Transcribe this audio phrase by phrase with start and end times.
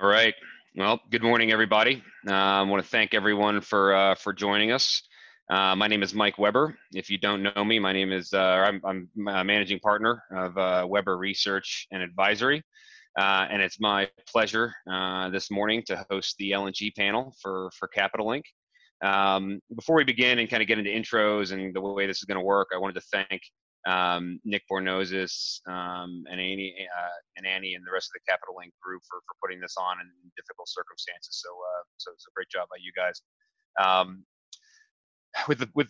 [0.00, 0.34] All right.
[0.74, 2.02] Well, good morning, everybody.
[2.26, 5.02] Uh, I want to thank everyone for uh, for joining us.
[5.50, 6.78] Uh, my name is Mike Weber.
[6.94, 10.86] If you don't know me, my name is uh, I'm, I'm managing partner of uh,
[10.88, 12.62] Weber Research and Advisory,
[13.18, 14.72] uh, and it's my pleasure
[15.30, 18.46] this morning to host the LNG panel for for Capital Link.
[19.04, 22.24] Um, before we begin and kind of get into intros and the way this is
[22.24, 23.42] going to work, I wanted to thank
[23.86, 28.54] um, Nick Bornozis um, and Annie uh, and Annie and the rest of the Capital
[28.58, 31.42] Link group for, for putting this on in difficult circumstances.
[31.42, 33.22] So uh, so it's a great job by you guys.
[33.80, 34.24] Um,
[35.48, 35.88] with the with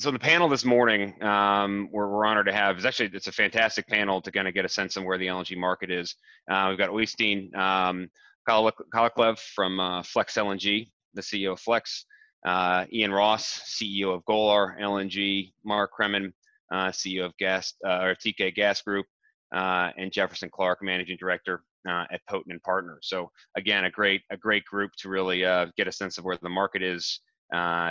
[0.00, 3.32] so the panel this morning um, we're, we're honored to have is actually it's a
[3.32, 6.16] fantastic panel to kind of get a sense of where the LNG market is.
[6.50, 8.08] Uh, we've got Oystein um,
[8.48, 12.06] Kalleklev from uh, Flex LNG, the CEO of Flex.
[12.44, 16.30] Uh, Iain Ross, CEO of Golar LNG, Mark Kremin,
[16.74, 19.06] uh, CEO of Gas uh, or Teekay Gas Group,
[19.54, 23.00] uh, and Jefferson Clark, Managing Director at Poten and Partners.
[23.02, 25.40] So again, a great a great group to really
[25.76, 27.20] get a sense of where the market is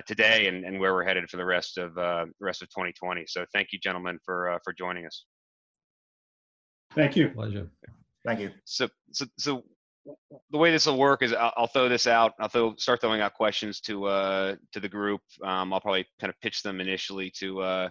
[0.06, 3.26] today and, and where we're headed for the rest of the rest of 2020.
[3.28, 5.26] So thank you, gentlemen, for for joining us.
[6.95, 7.30] Thank you.
[7.30, 7.70] Pleasure.
[8.26, 8.52] Thank you.
[8.66, 9.64] So so so
[10.52, 12.34] the way this will work is I'll, I'll, throw this out.
[12.38, 15.22] I'll throw, start throwing out questions to uh, to the group.
[15.44, 17.89] Um, I'll probably kind of pitch them initially to uh,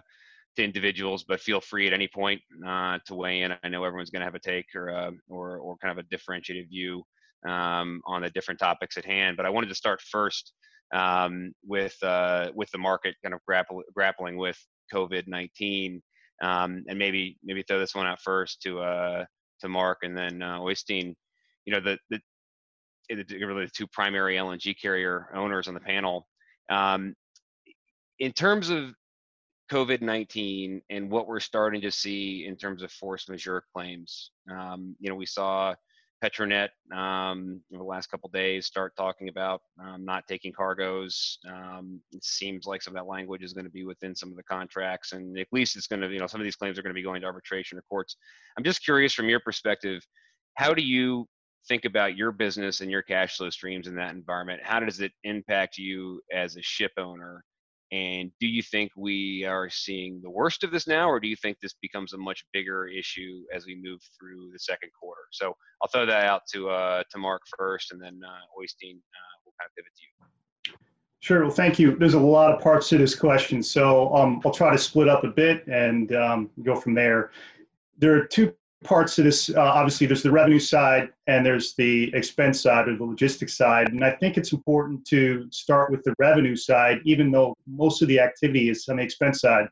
[0.55, 3.53] to individuals, but feel free at any point uh, to weigh in.
[3.63, 6.07] I know everyone's going to have a take or, uh, or, or kind of a
[6.09, 7.03] differentiated view
[7.47, 9.37] um, on the different topics at hand.
[9.37, 10.53] But I wanted to start first
[10.93, 14.57] um, with uh, with the market kind of grapple, grappling with
[14.93, 16.01] COVID nineteen,
[16.41, 19.25] um, and maybe maybe throw this one out first to uh,
[19.61, 21.15] to Mark and then uh, Oystein.
[21.65, 22.19] You know the the
[23.09, 26.27] really the two primary LNG carrier owners on the panel.
[26.69, 27.15] Um,
[28.19, 28.93] in terms of
[29.71, 34.31] COVID 19 and what we're starting to see in terms of force majeure claims.
[34.51, 35.73] Um, you know, we saw
[36.23, 41.37] Petronet um, in the last couple days start talking about um, not taking cargoes.
[41.47, 44.37] Um, it seems like some of that language is going to be within some of
[44.37, 46.81] the contracts, and at least it's going to, you know, some of these claims are
[46.81, 48.15] going to be going to arbitration or courts.
[48.57, 50.01] I'm just curious from your perspective,
[50.55, 51.27] how do you
[51.67, 54.61] think about your business and your cash flow streams in that environment?
[54.63, 57.43] How does it impact you as a ship owner?
[57.93, 61.35] And do you think we are seeing the worst of this now, or do you
[61.35, 65.21] think this becomes a much bigger issue as we move through the second quarter?
[65.31, 69.35] So I'll throw that out to uh, to Mark first, and then uh, Oystein uh,
[69.45, 70.75] will kind of pivot to you.
[71.19, 71.43] Sure.
[71.43, 71.95] Well, thank you.
[71.95, 75.23] There's a lot of parts to this question, so um, I'll try to split up
[75.23, 77.29] a bit and um, go from there.
[77.99, 79.49] There are two parts to this.
[79.49, 83.89] Uh, obviously, there's the revenue side and there's the expense side or the logistics side.
[83.91, 88.07] And I think it's important to start with the revenue side, even though most of
[88.07, 89.67] the activity is on the expense side.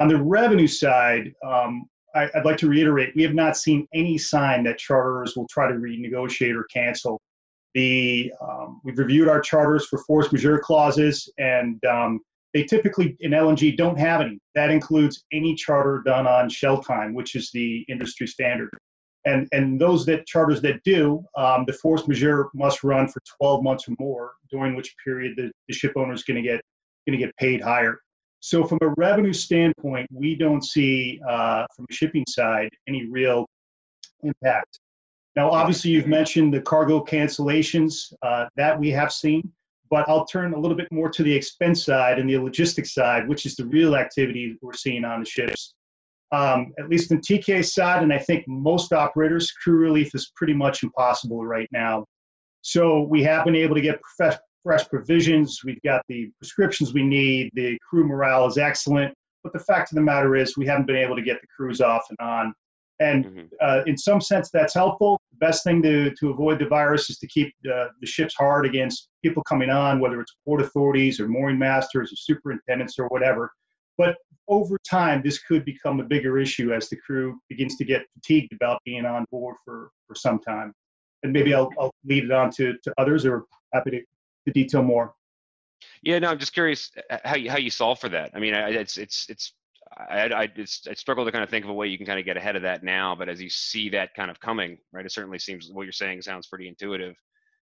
[0.00, 4.16] On the revenue side, um, I, would like to reiterate we have not seen any
[4.18, 7.20] sign that charters will try to renegotiate or cancel.
[7.74, 12.20] The um, we've reviewed our charters for force majeure clauses, and um,
[12.56, 14.38] they typically in LNG don't have any.
[14.54, 18.70] That includes any charter done on Shelltime, which is the industry standard.
[19.26, 23.62] And, and those that charters that do, um, the force majeure must run for 12
[23.62, 26.62] months or more, during which period the, the ship owner is going to get
[27.06, 28.00] going to get paid higher.
[28.40, 33.44] So from a revenue standpoint, we don't see uh, from a shipping side any real
[34.22, 34.80] impact.
[35.34, 39.52] Now, obviously, you've mentioned the cargo cancellations uh, that we have seen
[39.90, 43.28] but I'll turn a little bit more to the expense side and the logistics side,
[43.28, 45.74] which is the real activity we're seeing on the ships.
[46.32, 50.54] Um, at least in Teekay side, and I think most operators, crew relief is pretty
[50.54, 52.04] much impossible right now.
[52.62, 55.60] So we have been able to get fresh provisions.
[55.64, 57.50] We've got the prescriptions we need.
[57.54, 59.14] The crew morale is excellent.
[59.44, 61.80] But the fact of the matter is, we haven't been able to get the crews
[61.80, 62.52] off and on.
[63.00, 63.46] And mm-hmm.
[63.60, 65.20] uh, in some sense, that's helpful.
[65.32, 68.64] The best thing to, to avoid the virus is to keep the, the ships hard
[68.64, 73.52] against people coming on, whether it's port authorities or mooring masters or superintendents or whatever.
[73.98, 74.16] But
[74.48, 78.52] over time, this could become a bigger issue as the crew begins to get fatigued
[78.52, 80.72] about being on board for, for some time.
[81.22, 83.44] And maybe I'll, I'll lead it on to, to others or
[83.74, 85.12] happy to, to detail more.
[86.02, 88.30] Yeah, no, I'm just curious uh, how you how you solve for that.
[88.34, 89.52] I mean, it's it's it's
[89.96, 92.24] I, I, I struggle to kind of think of a way you can kind of
[92.24, 93.14] get ahead of that now.
[93.14, 96.22] But as you see that kind of coming, right, it certainly seems what you're saying
[96.22, 97.14] sounds pretty intuitive.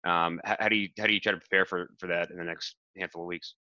[0.05, 2.37] Um, how, how, do you how do you try to prepare for for that in
[2.37, 3.55] the next handful of weeks?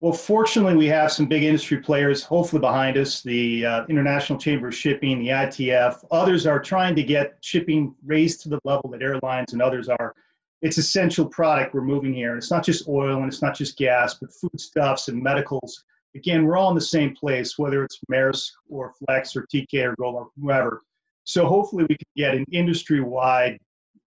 [0.00, 3.22] Well, fortunately, we have some big industry players hopefully behind us.
[3.22, 8.42] The uh, International Chamber of Shipping, the ITF, others are trying to get shipping raised
[8.42, 10.14] to the level that airlines and others are.
[10.62, 12.36] It's essential product we're moving here.
[12.36, 15.84] It's not just oil and it's not just gas, but foodstuffs and medicals
[16.14, 19.96] again, we're all in the same place, whether it's Maersk or Flex or Teekay or
[19.96, 20.82] Golar or whoever.
[21.24, 23.58] So hopefully we can get an industry-wide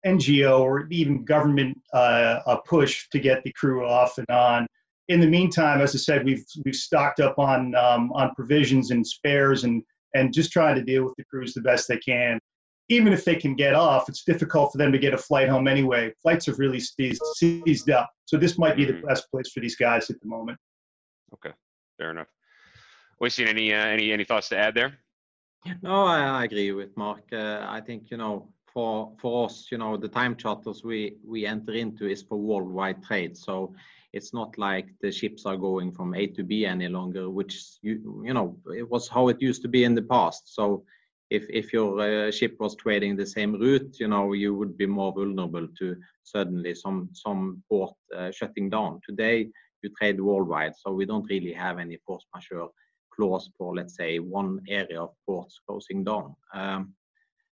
[0.06, 4.66] NGO or even government uh, a push to get the crew off and on.
[5.08, 9.04] In the meantime, as I said, we've we've stocked up on um, on provisions and
[9.06, 9.82] spares and
[10.14, 12.38] and just trying to deal with the crews the best they can.
[12.88, 15.68] Even if they can get off, it's difficult for them to get a flight home
[15.68, 16.12] anyway.
[16.22, 19.06] Flights have really seized, seized up, so this might be the Mhm.
[19.06, 20.58] best place for these guys at the moment.
[21.34, 21.54] Okay,
[22.00, 22.32] fair enough.
[23.20, 24.92] Wayne, any uh, any any thoughts to add there?
[25.82, 27.24] No, I I agree with Mark.
[27.32, 31.46] Uh, I think, you know, for for us, you know, the time charters we we
[31.46, 33.36] enter into is for worldwide trade.
[33.36, 33.74] So
[34.12, 37.52] it's not like the ships are going from A to B any longer, which
[37.82, 40.54] you you know, it was how it used to be in the past.
[40.54, 40.84] So
[41.28, 44.86] if if your uh, ship was trading the same route, you know, you would be
[44.86, 49.00] more vulnerable to suddenly some some port uh, shutting down.
[49.08, 49.50] Today,
[49.82, 52.68] you trade worldwide, so we don't really have any force majeure
[53.14, 56.34] clause for, let's say, one area of ports closing down.
[56.54, 56.94] Um,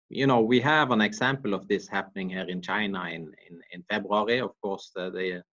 [0.09, 3.83] you know, we have an example of this happening here in China in, in, in
[3.89, 4.39] February.
[4.39, 5.43] Of course, the, the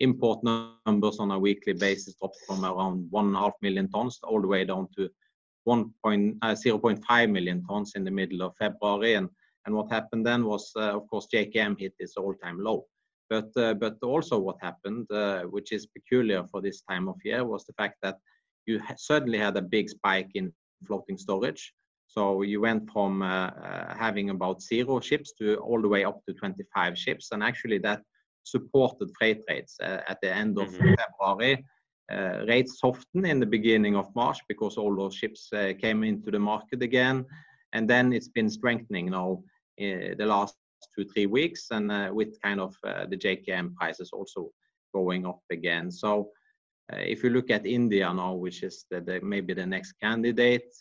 [0.00, 4.18] import numbers on a weekly basis dropped from around one and a half million tons
[4.24, 5.08] all the way down to
[5.64, 5.92] 1.
[6.04, 9.14] Uh, 0.5 million tons in the middle of February.
[9.14, 9.28] And,
[9.66, 12.86] and what happened then was, uh, of course, JKM hit its all-time low.
[13.30, 17.44] But, uh, but also what happened, uh, which is peculiar for this time of year,
[17.44, 18.16] was the fact that
[18.66, 20.52] you certainly had a big spike in
[20.86, 21.72] floating storage.
[22.08, 23.50] So you went from uh,
[23.96, 28.02] having about zero ships to all the way up to 25 ships, and actually that
[28.42, 30.96] supported freight rates uh, at the end of Mhm.
[30.98, 31.64] February.
[32.12, 36.30] Uh, rates softened in the beginning of March because all those ships uh, came into
[36.32, 37.24] the market again,
[37.72, 39.30] and then it's been strengthening now
[39.80, 40.56] uh, the last
[40.94, 44.50] two three weeks, and uh, with kind of uh, the JKM prices also
[44.94, 45.90] going up again.
[45.90, 46.30] So
[46.92, 50.74] uh, if you look at India now, which is the, the, maybe the next candidate,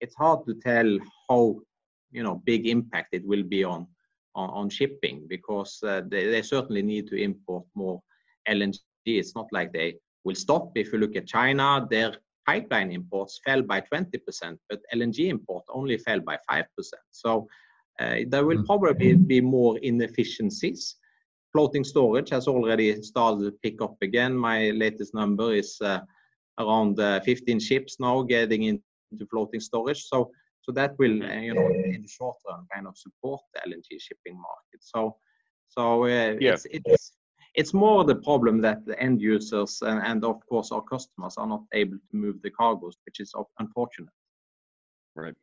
[0.00, 0.98] it's hard to tell
[1.28, 1.56] how
[2.12, 3.86] you know big impact it will be on
[4.36, 8.00] on, on shipping because uh, they, they certainly need to import more
[8.48, 8.78] LNG.
[9.06, 10.72] It's not like they will stop.
[10.74, 12.14] If you look at China, their
[12.46, 16.64] pipeline imports fell by 20%, but LNG import only fell by 5%.
[17.10, 17.48] So
[17.98, 18.66] there will Mm.
[18.66, 20.96] probably be more inefficiencies
[21.56, 24.36] floating storage has already started to pick up again.
[24.36, 26.00] My latest number is uh,
[26.58, 30.02] around uh, 15 ships now getting into floating storage.
[30.04, 33.60] So, so that will, uh, you know, in the short run, kind of support the
[33.70, 34.80] LNG shipping market.
[34.82, 35.16] So,
[35.68, 36.52] so uh, Yeah.
[36.52, 37.12] it's it's
[37.54, 41.46] it's more the problem that the end users and, and of course our customers are
[41.46, 44.12] not able to move the cargoes, which is unfortunate.
[45.14, 45.36] Right.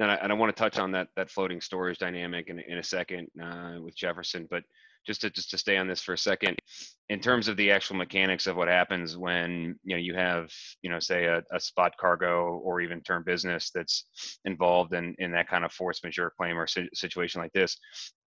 [0.00, 2.78] And I, and I want to touch on that that floating storage dynamic in, in
[2.78, 4.64] a second uh, with Jefferson, but
[5.06, 6.58] just to just to stay on this for a second,
[7.08, 10.50] in terms of the actual mechanics of what happens when you know you have
[10.82, 14.06] you know say a, a spot cargo or even term business that's
[14.44, 17.76] involved in in that kind of force majeure claim or si- situation like this,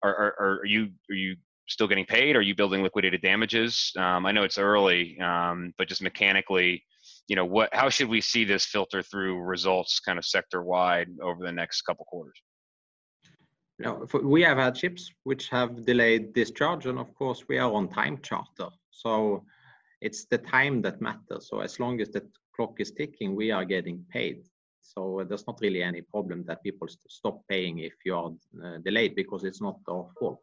[0.02, 1.36] are, are are you are you
[1.68, 2.36] still getting paid?
[2.36, 3.92] Are you building liquidated damages?
[3.98, 6.84] Um, I know it's early, um, but just mechanically,
[7.28, 11.08] you know what how should we see this filter through results kind of sector wide
[11.22, 12.40] over the next couple quarters
[13.78, 17.72] You know, we have had ships which have delayed discharge, and of course we are
[17.72, 18.70] on time charter.
[18.90, 19.44] So
[20.00, 21.48] it's the time that matters.
[21.48, 22.22] So as long as the
[22.54, 24.38] clock is ticking, we are getting paid.
[24.80, 28.30] So there's not really any problem that people stop paying if you are
[28.64, 30.40] uh, delayed because it's not our fault.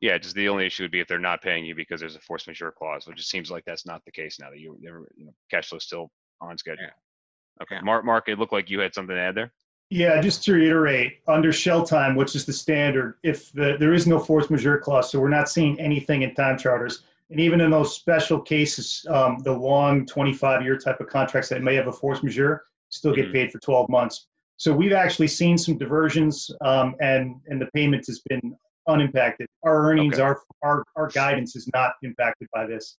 [0.00, 2.20] Yeah just the only issue would be if they're not paying you because there's a
[2.20, 5.06] force majeure clause which it seems like that's not the case now that you, you're,
[5.18, 6.10] know, cash flow still
[6.40, 7.62] on schedule Yeah.
[7.62, 7.82] okay Yeah.
[7.82, 9.52] mark mark it looked like you had something to add there
[9.92, 14.20] Yeah, just to reiterate, under Shelltime, which is the standard, if the, there is no
[14.20, 17.02] force majeure clause, so we're not seeing anything in time charters.
[17.30, 21.62] And even in those special cases, um, the long 25 year type of contracts that
[21.62, 23.32] may have a force majeure still get Mhm.
[23.32, 24.28] paid for 12 months.
[24.58, 28.56] So we've actually seen some diversions um, and, and the payment has been
[28.88, 29.46] unimpacted.
[29.64, 30.22] Our earnings, Okay.
[30.22, 32.96] our, our, our guidance is not impacted by this.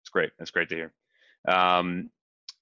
[0.00, 0.30] That's great.
[0.38, 0.92] That's great to hear.
[1.48, 2.10] Um,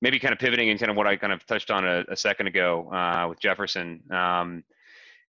[0.02, 2.16] maybe kind of pivoting and kind of what I kind of touched on a, a
[2.16, 4.00] second ago uh, with Jefferson.
[4.10, 4.64] Um,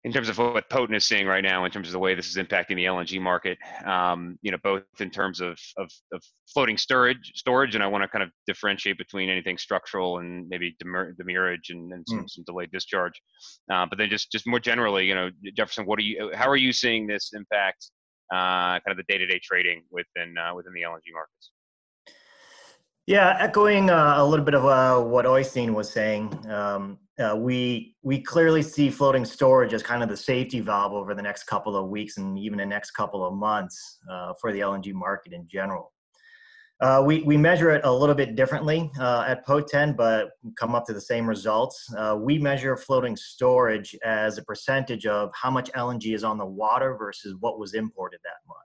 [0.04, 2.28] in terms of what Poten is seeing right now, in terms of the way this
[2.28, 3.56] is impacting the LNG market,
[3.86, 6.20] um, you know, both in terms of, of, of
[6.52, 10.74] floating storage, storage, and I want to kind of differentiate between anything structural and maybe
[10.80, 13.20] demur- demurrage and, and some, some delayed discharge.
[13.72, 16.32] Uh, but then just just more generally, you know, Jefferson, what are you?
[16.34, 17.90] How are you seeing this impact
[18.32, 21.52] uh, kind of the day-to-day trading within uh, within the LNG markets?
[23.06, 27.94] Yeah, echoing uh, a little bit of uh, what Oystein was saying, um, uh, we
[28.02, 31.76] we clearly see floating storage as kind of the safety valve over the next couple
[31.76, 35.46] of weeks and even the next couple of months uh, for the LNG market in
[35.46, 35.92] general.
[36.80, 40.84] Uh, we, we measure it a little bit differently uh, at POTEN, but come up
[40.84, 41.86] to the same results.
[41.96, 46.44] Uh, we measure floating storage as a percentage of how much LNG is on the
[46.44, 48.58] water versus what was imported that month.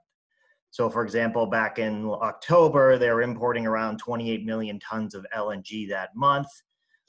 [0.70, 5.88] So, for example, back in October, they were importing around 28 million tons of LNG
[5.90, 6.48] that month.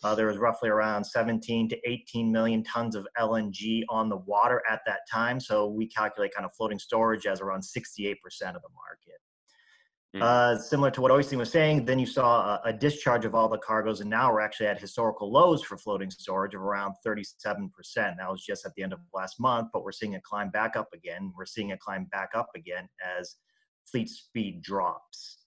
[0.04, 4.62] Uh, there was roughly around 17 to 18 million tons of LNG on the water
[4.70, 5.40] at that time.
[5.40, 9.20] So we calculate kind of floating storage as around 68% of the market.
[10.16, 10.24] Mm.
[10.24, 13.48] Uh, similar to what Oystein was saying, then you saw a, a, discharge of all
[13.48, 17.70] the cargoes, and now we're actually at historical lows for floating storage of around 37%.
[17.96, 20.76] That was just at the end of last month, but we're seeing it climb back
[20.76, 21.32] up again.
[21.38, 22.90] We're seeing it climb back up again
[23.20, 23.36] as
[23.86, 25.38] fleet speed drops.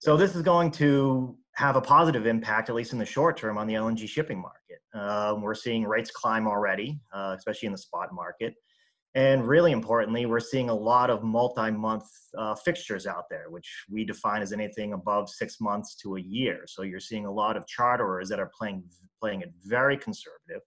[0.00, 3.58] So this is going to have a positive impact, at least in the short term,
[3.58, 4.80] on the LNG shipping market.
[4.94, 8.54] Um, we're seeing rates climb already, uh, especially in the spot market.
[9.14, 12.04] And really importantly, we're seeing a lot of multi-month
[12.38, 16.62] uh, fixtures out there, which we define as anything above six months to a year.
[16.66, 18.84] So you're seeing a lot of charterers that are playing
[19.20, 20.62] playing it very conservative.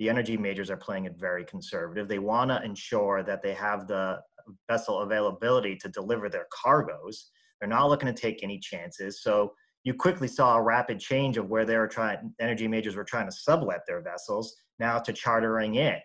[0.00, 2.08] The energy majors are playing it very conservative.
[2.08, 4.20] They want to ensure that they have the
[4.68, 7.30] vessel availability to deliver their cargoes.
[7.60, 9.22] They're not looking to take any chances.
[9.22, 9.54] So
[9.86, 13.26] you quickly saw a rapid change of where they were trying, energy majors were trying
[13.26, 16.00] to sublet their vessels now to chartering in.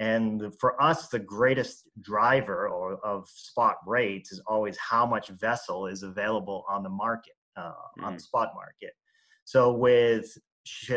[0.00, 5.86] And for us, the greatest driver or, of spot rates is always how much vessel
[5.86, 8.04] is available on the market, uh, mm-hmm.
[8.04, 8.24] on the mm-hmm.
[8.24, 8.90] spot market.
[9.44, 10.26] So with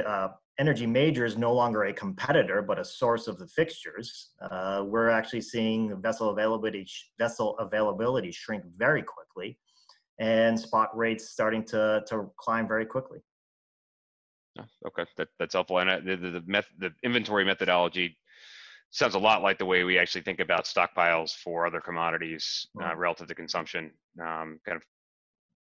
[0.03, 5.09] uh, energy majors no longer a competitor but a source of the fixtures, uh, we're
[5.09, 6.87] actually seeing vessel availability
[7.19, 9.59] vessel availability shrink very quickly,
[10.19, 13.19] and spot rates starting to to climb very quickly.
[14.85, 15.79] Okay, that, that's helpful.
[15.79, 18.17] And uh, the the, the, meth, the inventory methodology
[18.91, 22.95] sounds a lot like the way we actually think about stockpiles for other commodities uh,
[22.95, 23.91] relative to consumption.
[24.21, 24.83] Um, kind of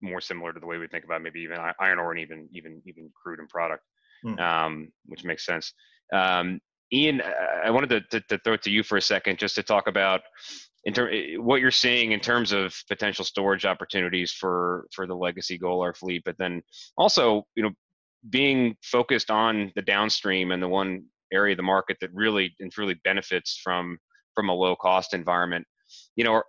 [0.01, 2.81] more similar to the way we think about maybe even iron ore and even even
[2.85, 3.83] even crude and product,
[4.25, 4.39] mm.
[4.39, 5.73] um, which makes sense.
[6.11, 6.59] Um,
[6.93, 7.21] Iain,
[7.63, 9.87] I wanted to, to, to, throw it to you for a second just to talk
[9.87, 10.21] about
[10.85, 15.15] in term, eh, what you're seeing in terms of potential storage opportunities for for the
[15.15, 16.61] legacy Golar fleet, but then
[16.97, 17.71] also you know
[18.29, 22.71] being focused on the downstream and the one area of the market that really and
[22.71, 23.97] truly benefits from
[24.35, 25.65] from a low cost environment.
[26.15, 26.41] You know,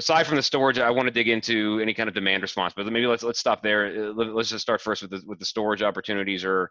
[0.00, 2.86] aside from the storage, I want to dig into any kind of demand response, but
[2.86, 4.08] maybe let's let's stop there.
[4.08, 6.70] Uh, let's just start first with the with the storage opportunities or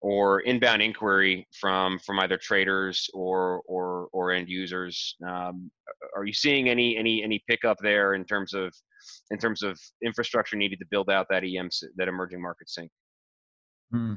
[0.00, 5.14] or inbound inquiry from from either traders or or or end users.
[5.26, 5.70] Um,
[6.16, 8.74] are you seeing any any any pickup there in terms of
[9.30, 12.90] in terms of infrastructure needed to build out that EM that emerging market sink?
[13.92, 14.14] Hmm.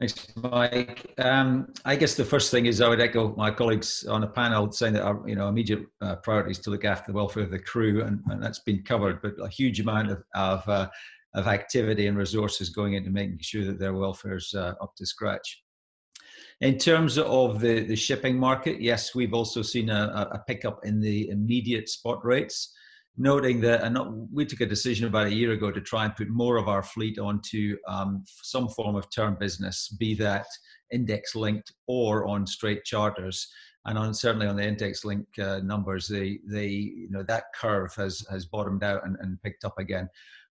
[0.00, 1.12] Thanks, Mike.
[1.18, 4.72] Um, I guess the first thing is I would echo my colleagues on the panel
[4.72, 7.50] saying that our you know immediate uh, priority is to look after the welfare of
[7.50, 9.20] the crew, and, and that's been covered.
[9.20, 10.88] But a huge amount of of, uh,
[11.34, 15.04] of, activity and resources going into making sure that their welfare is uh, up to
[15.04, 15.62] scratch.
[16.62, 21.00] In terms of the, the shipping market, yes, we've also seen a, a pickup in
[21.00, 22.74] the immediate spot rates
[23.16, 23.98] noting that and
[24.32, 26.82] we took a decision about a year ago to try and put more of our
[26.82, 30.46] fleet onto um, some form of term business, be that
[30.90, 33.48] index linked or on straight charters.
[33.86, 37.94] And on certainly on the index link uh, numbers, they they you know that curve
[37.96, 40.08] has has bottomed out and, and picked up again.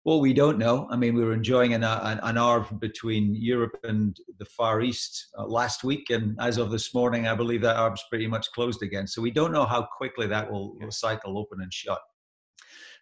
[0.05, 0.87] Well, we don't know.
[0.91, 5.29] I mean, we were enjoying an, an, an arb between Europe and the Far East
[5.39, 8.83] uh, last week, and as of this morning, I believe that arb's pretty much closed
[8.83, 9.07] again.
[9.07, 12.03] So we don't know how quickly that will, will cycle open and shut.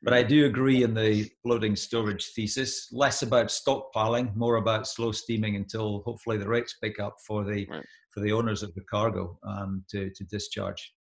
[0.02, 5.12] But I do agree in the floating storage thesis, less about stockpiling, more about slow
[5.12, 7.84] steaming until hopefully the rates pick up for the right.
[8.10, 10.92] for the owners of the cargo um, to, to discharge.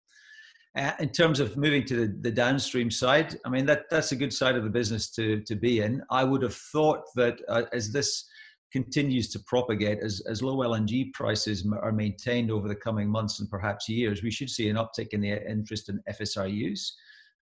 [0.78, 4.16] Uh, in terms of moving to the, the, downstream side, I mean that that's a
[4.16, 6.00] good side of the business to to be in.
[6.10, 8.24] I would have thought that uh, as this
[8.72, 13.50] continues to propagate, as as low LNG prices are maintained over the coming months and
[13.50, 16.92] perhaps years, we should see an uptick in the interest in FSRUs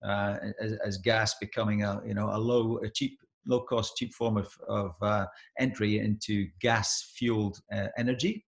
[0.03, 4.13] uh, as, as, gas becoming a you know a low a cheap low cost cheap
[4.13, 5.25] form of, of uh,
[5.59, 8.45] entry into gas fueled uh, energy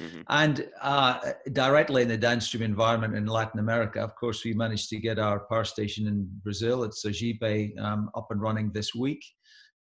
[0.00, 0.20] mm-hmm.
[0.28, 1.18] and uh,
[1.52, 5.40] directly in the downstream environment in Latin America of course we managed to get our
[5.40, 9.24] power station in Brazil at Sergipe um, up and running this week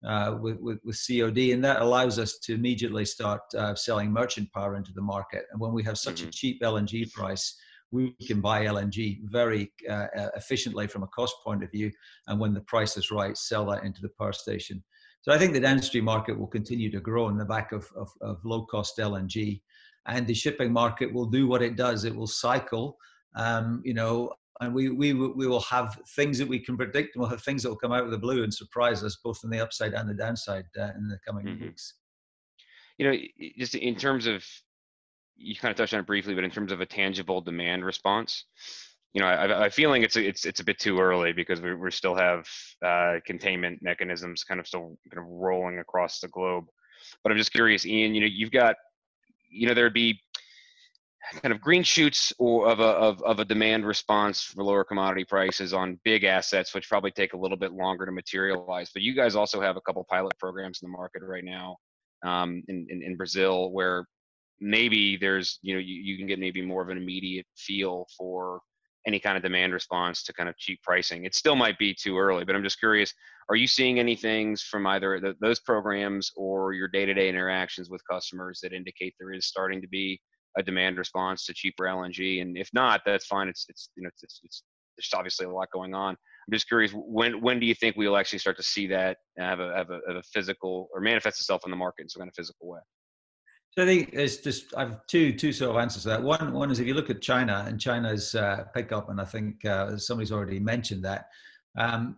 [0.04, 4.52] uh, with, with, with, COD, and that allows us to immediately start uh, selling merchant
[4.52, 5.44] power into the market.
[5.50, 6.28] And when we have such mm-hmm.
[6.28, 7.56] a cheap LNG price,
[7.94, 11.92] we can buy LNG very uh, uh, efficiently from a cost point of view.
[12.26, 14.82] And when the price is right, sell that into the power station.
[15.22, 18.08] So I think the downstream market will continue to grow in the back of, of,
[18.20, 19.62] of low cost LNG.
[20.06, 22.04] And the shipping market will do what it does.
[22.04, 22.98] It will cycle,
[23.36, 27.20] um, you know, and we we we will have things that we can predict, and
[27.20, 29.50] we'll have things that will come out of the blue and surprise us both on
[29.50, 31.64] the upside and the downside uh, in the coming mm-hmm.
[31.64, 31.94] weeks.
[32.98, 33.16] You know,
[33.58, 34.44] just in terms of
[35.37, 38.45] you kind of touched on it briefly, but in terms of a tangible demand response,
[39.12, 41.75] you know, I, I feeling it's a, it's it's a bit too early because we
[41.75, 42.47] we still have
[42.85, 46.64] uh, containment mechanisms kind of still kind of rolling across the globe.
[47.23, 48.14] But I'm just curious, Iain.
[48.14, 48.76] You know, you've got,
[49.49, 50.21] you know, there'd be
[51.43, 55.25] kind of green shoots or of a of, of a demand response for lower commodity
[55.25, 58.91] prices on big assets, which probably take a little bit longer to materialize.
[58.93, 61.76] But you guys also have a couple pilot programs in the market right now
[62.25, 64.07] um, in, in, in Brazil where
[64.61, 68.61] maybe there's you know you, you can get maybe more of an immediate feel for
[69.06, 71.25] any kind of demand response to kind of cheap pricing.
[71.25, 73.12] It still might be too early, but I'm just curious,
[73.50, 78.00] are you seeing any things from either the, those programs or your day-to-day interactions with
[78.11, 80.20] customers that indicate there is starting to be
[80.56, 82.40] a demand response to cheaper LNG?
[82.40, 83.49] And if not, that's fine.
[83.49, 84.62] It's it's you know it's it's, it's
[84.96, 86.11] there's obviously a lot going on.
[86.14, 89.61] I'm just curious when when do you think we'll actually start to see that have
[89.61, 92.28] a have a, have a physical or manifest itself in the market in some kind
[92.28, 92.80] of physical way?
[93.76, 96.23] So I think it's just I have two two sort of answers to that.
[96.23, 99.64] One one is if you look at China and China's uh, pickup, and I think
[99.64, 101.26] uh, somebody's already mentioned that.
[101.76, 102.16] Um,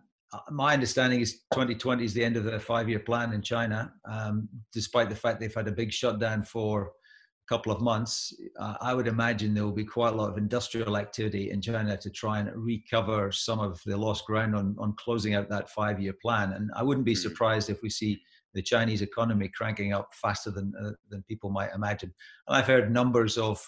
[0.51, 5.09] my understanding is 2020 is the end of the five-year plan in China, um, despite
[5.09, 9.07] the fact they've had a big shutdown for a couple of months, uh, I would
[9.07, 12.51] imagine there will be quite a lot of industrial activity in China to try and
[12.55, 16.53] recover some of the lost ground on, on closing out that five year plan.
[16.53, 17.19] And I wouldn't be mm.
[17.19, 18.21] surprised if we see
[18.57, 22.13] the Chinese economy cranking up faster than, uh, than people might imagine.
[22.49, 23.61] And I've heard numbers of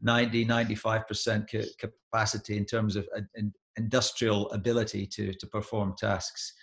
[0.00, 6.54] 90, 95% ca- capacity in terms of uh, in industrial ability to, to perform tasks.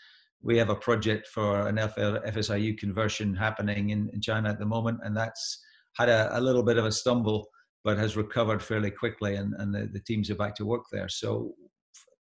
[0.41, 4.99] We have a project for an FSRU conversion happening in, in China at the moment,
[5.03, 5.59] and that's
[5.97, 7.49] had a, a little bit of a stumble,
[7.83, 11.09] but has recovered fairly quickly, and, and the, the teams are back to work there.
[11.09, 11.53] So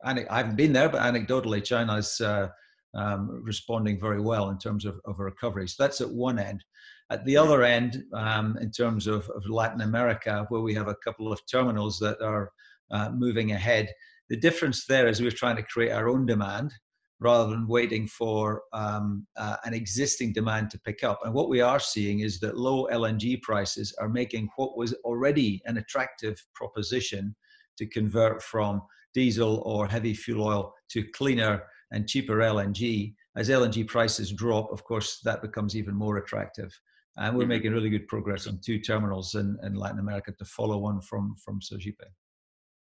[0.03, 2.49] I haven't been there, but anecdotally, China's uh,
[2.95, 5.67] um, responding very well in terms of, of recovery.
[5.67, 6.63] So that's at one end.
[7.09, 10.95] At the other end, um, in terms of, of, Latin America, where we have a
[11.03, 12.51] couple of terminals that are
[12.91, 13.89] uh, moving ahead,
[14.29, 16.71] the difference there is we're trying to create our own demand
[17.19, 21.19] rather than waiting for um, uh, an existing demand to pick up.
[21.23, 25.61] And what we are seeing is that low LNG prices are making what was already
[25.65, 27.35] an attractive proposition
[27.77, 28.81] to convert from
[29.13, 33.13] diesel or heavy fuel oil to cleaner and cheaper LNG.
[33.35, 36.71] As LNG prices drop, of course, that becomes even more attractive.
[37.17, 37.49] And we're mm-hmm.
[37.49, 41.35] making really good progress on two terminals in, in Latin America to follow one from,
[41.43, 42.09] from Sergipe.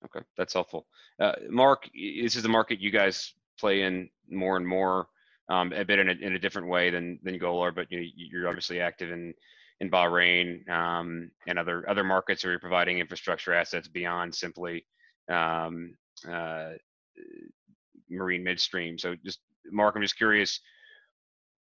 [0.06, 0.88] Okay, that's helpful.
[1.20, 5.08] Uh, Mark, this is the market you guys play in more and more,
[5.50, 8.48] um, a bit in a, in a different way than than Golar, but you, you're
[8.48, 9.34] obviously active in
[9.80, 14.86] in Bahrain um, and other other markets where you're providing infrastructure assets beyond simply
[15.30, 15.94] um,
[16.28, 16.72] uh,
[18.12, 18.98] marine midstream.
[18.98, 19.40] So just
[19.72, 20.60] Mark, I'm just curious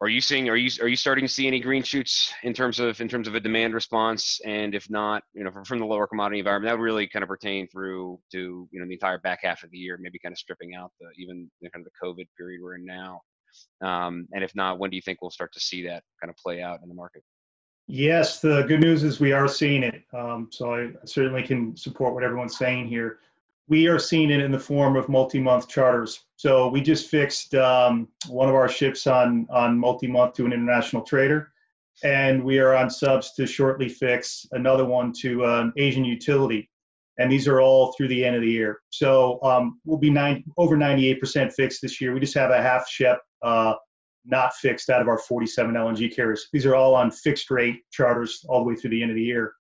[0.01, 2.79] are you seeing are you are you starting to see any green shoots in terms
[2.79, 4.41] of in terms of a demand response?
[4.45, 7.23] And if not you know from, from the lower commodity environment that would really kind
[7.23, 10.33] of pertain through to you know the entire back half of the year maybe kind
[10.33, 13.21] of stripping out the even the, kind of the covid period we're in now.
[13.81, 16.35] Um, and if not when do you think we'll start to see that kind of
[16.37, 17.23] play out in the market?
[17.87, 20.03] Yes the good news is we are seeing it.
[20.13, 23.19] Um, so i certainly can support what everyone's saying here
[23.67, 26.25] we are seeing it in the form of multi-month charters.
[26.35, 31.01] So we just fixed um, one of our ships on on multi-month to an international
[31.01, 31.51] trader,
[32.03, 36.69] and we are on subs to shortly fix another one to an Asian utility,
[37.17, 38.81] and these are all through the end of the year.
[38.89, 42.13] So um, we'll be nine, over 98% fixed this year.
[42.13, 43.75] We just have a half ship uh,
[44.25, 46.47] not fixed out of our 47 LNG carriers.
[46.51, 49.23] These are all on fixed rate charters all the way through the end of the
[49.23, 49.53] year.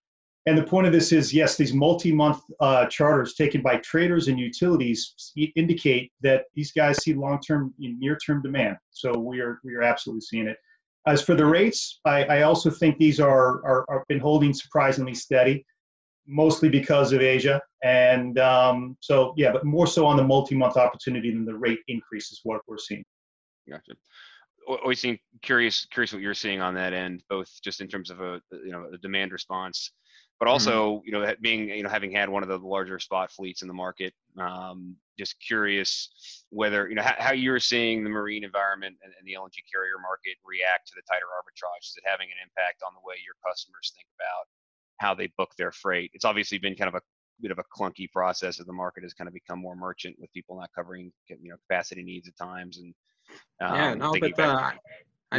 [0.47, 4.27] And the point of this is yes, these multi month uh, charters taken by traders
[4.27, 8.77] and utilities indicate that these guys see long term, near term demand.
[8.91, 10.57] So we are, we are absolutely seeing it.
[11.07, 15.15] As for the rates, I, I also think these are, are, are been holding surprisingly
[15.15, 15.65] steady,
[16.27, 17.59] mostly because of Asia.
[17.83, 21.79] And um, so, yeah, but more so on the multi month opportunity than the rate
[21.87, 23.05] increase is what we're seeing.
[23.67, 23.93] Gotcha
[24.67, 28.41] Oystein curious curious what you're seeing on that end both just in terms of a
[28.51, 29.91] you know a demand response
[30.39, 30.53] but mm-hmm.
[30.53, 31.05] also mm-hmm.
[31.05, 33.73] you know being you know having had one of the larger spot fleets in the
[33.73, 39.13] market um, just curious whether you know how, how, you're seeing the marine environment and,
[39.17, 42.81] and, the LNG carrier market react to the tighter arbitrage is it having an impact
[42.85, 44.45] on the way your customers think about
[44.97, 47.01] how they book their freight it's obviously been kind of a
[47.41, 50.31] bit of a clunky process as the market has kind of become more merchant with
[50.33, 52.93] people not covering you know capacity needs at times and
[53.61, 54.71] um, yeah no but uh,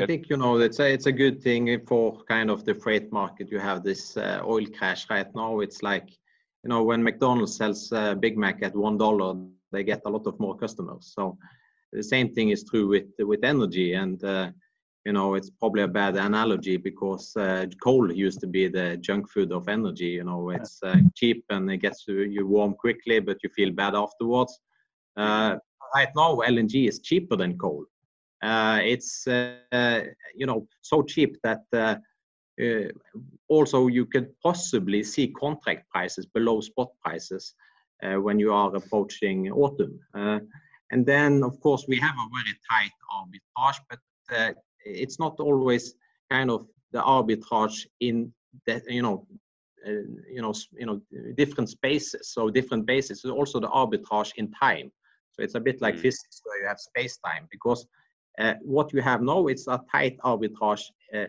[0.02, 3.12] I think you know it's a it's a good thing for kind of the freight
[3.12, 3.50] market.
[3.50, 5.60] You have this uh, oil crash right now.
[5.60, 6.08] It's like
[6.66, 9.36] you know, when McDonald's sells uh, Big Mac at one dollar,
[9.72, 11.12] they get a lot of more customers.
[11.14, 11.38] So
[11.92, 14.50] the same thing is true with with energy, and uh,
[15.04, 19.30] you know, it's probably a bad analogy because uh, coal used to be the junk
[19.30, 20.10] food of energy.
[20.18, 23.94] You know, it's uh, cheap and it gets you warm quickly, but you feel bad
[23.94, 24.58] afterwards.
[25.16, 25.56] Uh,
[25.94, 27.86] right now, LNG is cheaper than coal.
[28.42, 31.62] Uh, it's you know so cheap that
[32.58, 32.88] uh,
[33.48, 37.54] also, you could possibly see contract prices below spot prices
[38.02, 40.00] uh, when you are approaching autumn.
[40.14, 40.40] Uh,
[40.90, 45.94] and then, of course, we have a very tight arbitrage, but it's not always
[46.30, 48.32] kind of the arbitrage in
[48.66, 49.26] that you know
[49.86, 51.00] uh, you know you know
[51.34, 54.90] different spaces so different bases also the arbitrage in time
[55.32, 56.00] so it's a bit like mm.
[56.00, 57.86] physics where you have space time because uh,
[58.62, 61.26] what you have now it's a tight arbitrage uh,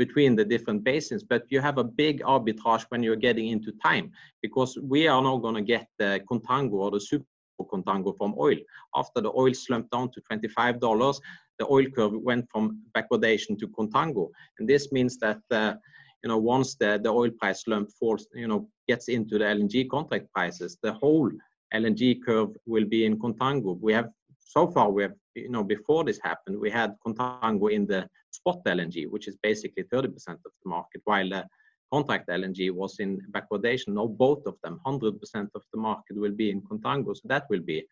[0.00, 4.10] between the different basins, but you have a big arbitrage when you're getting into time
[4.40, 7.26] because we are now going to get the contango or the super
[7.72, 8.56] contango from oil.
[8.96, 11.20] After the oil slumped down to $25,
[11.58, 14.30] the oil curve went from backwardation to contango.
[14.58, 15.74] And this means that uh,
[16.22, 19.90] you know once the, the oil price slump falls, you know, gets into the LNG
[19.90, 21.30] contract prices, the whole
[21.74, 23.78] LNG curve will be in contango.
[23.78, 24.08] We have
[24.54, 28.58] so far we have you know, before this happened, we had contango in the spot
[28.66, 31.46] LNG, which is basically 30% of the market, while the
[31.92, 33.88] contract LNG was in backwardation.
[33.88, 37.60] Now both of them, 100% of the market will be in contango, so that will
[37.60, 37.84] be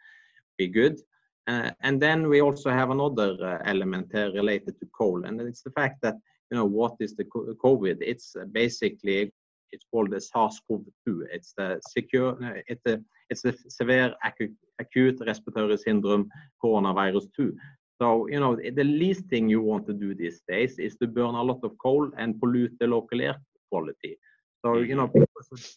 [0.56, 1.00] be good.
[1.46, 5.70] Uh, and then we also have another uh, element related to coal, and it's the
[5.70, 6.16] fact that
[6.50, 7.98] you know what is the COVID?
[8.00, 9.32] It's uh, basically
[9.72, 11.26] it's called the SARS-CoV-2.
[11.32, 12.36] It's the secure.
[12.66, 13.00] It's a
[13.30, 16.30] it's the severe acute, acute respiratory syndrome
[16.64, 17.54] coronavirus 2.
[18.00, 21.34] So, you know, the least thing you want to do these days is to burn
[21.34, 23.36] a lot of coal and pollute the local air
[23.70, 24.18] quality.
[24.64, 25.26] So, you know, people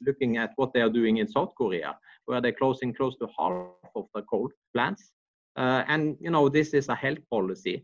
[0.06, 3.92] looking at what they are doing in South Korea, where they're closing close to half
[3.96, 5.12] of the coal plants.
[5.56, 7.84] Uh, and, you know, this is a health policy,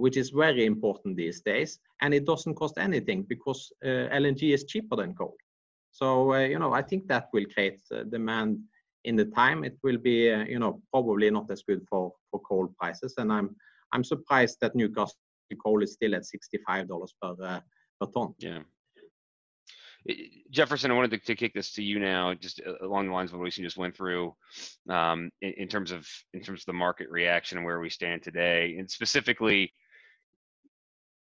[0.00, 1.78] which is very important these days.
[2.02, 5.36] And it doesn't cost anything because uh, LNG is cheaper than coal.
[5.92, 8.58] So, uh, you know, I think that will create uh, demand
[9.04, 12.68] in the time it will be you know probably not as good for for coal
[12.78, 13.56] prices and i'm
[13.92, 15.16] i'm surprised that newcastle
[15.64, 17.34] coal is still at 65 dollars per
[18.00, 18.60] per ton yeah
[20.50, 23.38] Jefferson, I wanted to, to, kick this to you now, just along the lines of
[23.38, 24.34] what we just went through,
[24.88, 28.22] um, in, in, terms of in terms of the market reaction and where we stand
[28.22, 29.74] today, and specifically,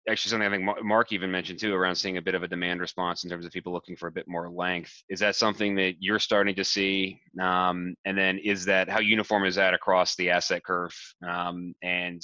[0.08, 2.80] actually something I think Mark even mentioned too around seeing a bit of a demand
[2.80, 4.94] response in terms of people looking for a bit more length.
[5.10, 7.20] Is that something that you're starting to see?
[7.42, 10.96] Um, and then is that how uniform is that across the asset curve?
[11.28, 12.22] Um, and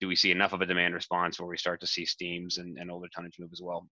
[0.00, 2.78] do we see enough of a demand response where we start to see steams and,
[2.78, 3.86] and older tonnage move as well?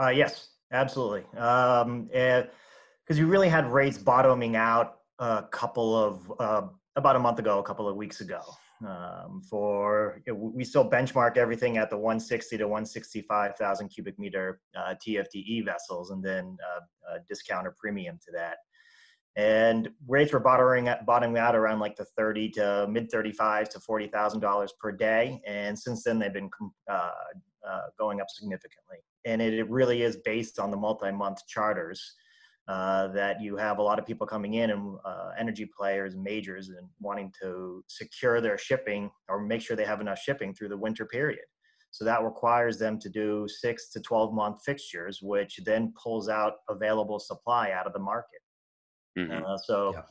[0.00, 1.24] Uh, yes, absolutely.
[1.38, 6.62] Um, because you really had rates bottoming out a couple of uh,
[6.96, 8.40] about a month ago, a couple of weeks ago
[8.84, 15.64] um, for we still benchmark everything at the 160 to 165,000 cubic meter uh, TFDE
[15.64, 18.58] vessels, and then uh, discount or premium to that.
[19.36, 24.08] And rates were bottoming bottoming out around like the 30 to mid 35 to 40
[24.08, 26.50] thousand dollars per day, and since then they've been
[26.90, 27.10] uh,
[27.68, 28.98] uh, going up significantly.
[29.24, 32.14] And it, it really is based on the multi-month charters
[32.68, 36.22] uh, that you have a lot of people coming in and uh, energy players and
[36.22, 40.68] majors and wanting to secure their shipping or make sure they have enough shipping through
[40.68, 41.44] the winter period.
[41.92, 46.54] So that requires them to do six to 12 month fixtures, which then pulls out
[46.68, 48.40] available supply out of the market.
[49.16, 49.44] Mm-hmm.
[49.46, 50.02] Uh, so yeah.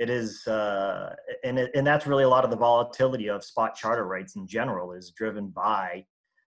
[0.00, 3.74] it is, uh, and, it, and that's really a lot of the volatility of spot
[3.74, 6.04] charter rates in general is driven by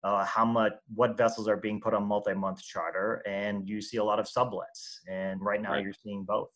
[0.04, 4.04] uh, how much what vessels are being put on multi-month charter and you see a
[4.04, 5.84] lot of sublets and right now right.
[5.84, 6.50] you're seeing both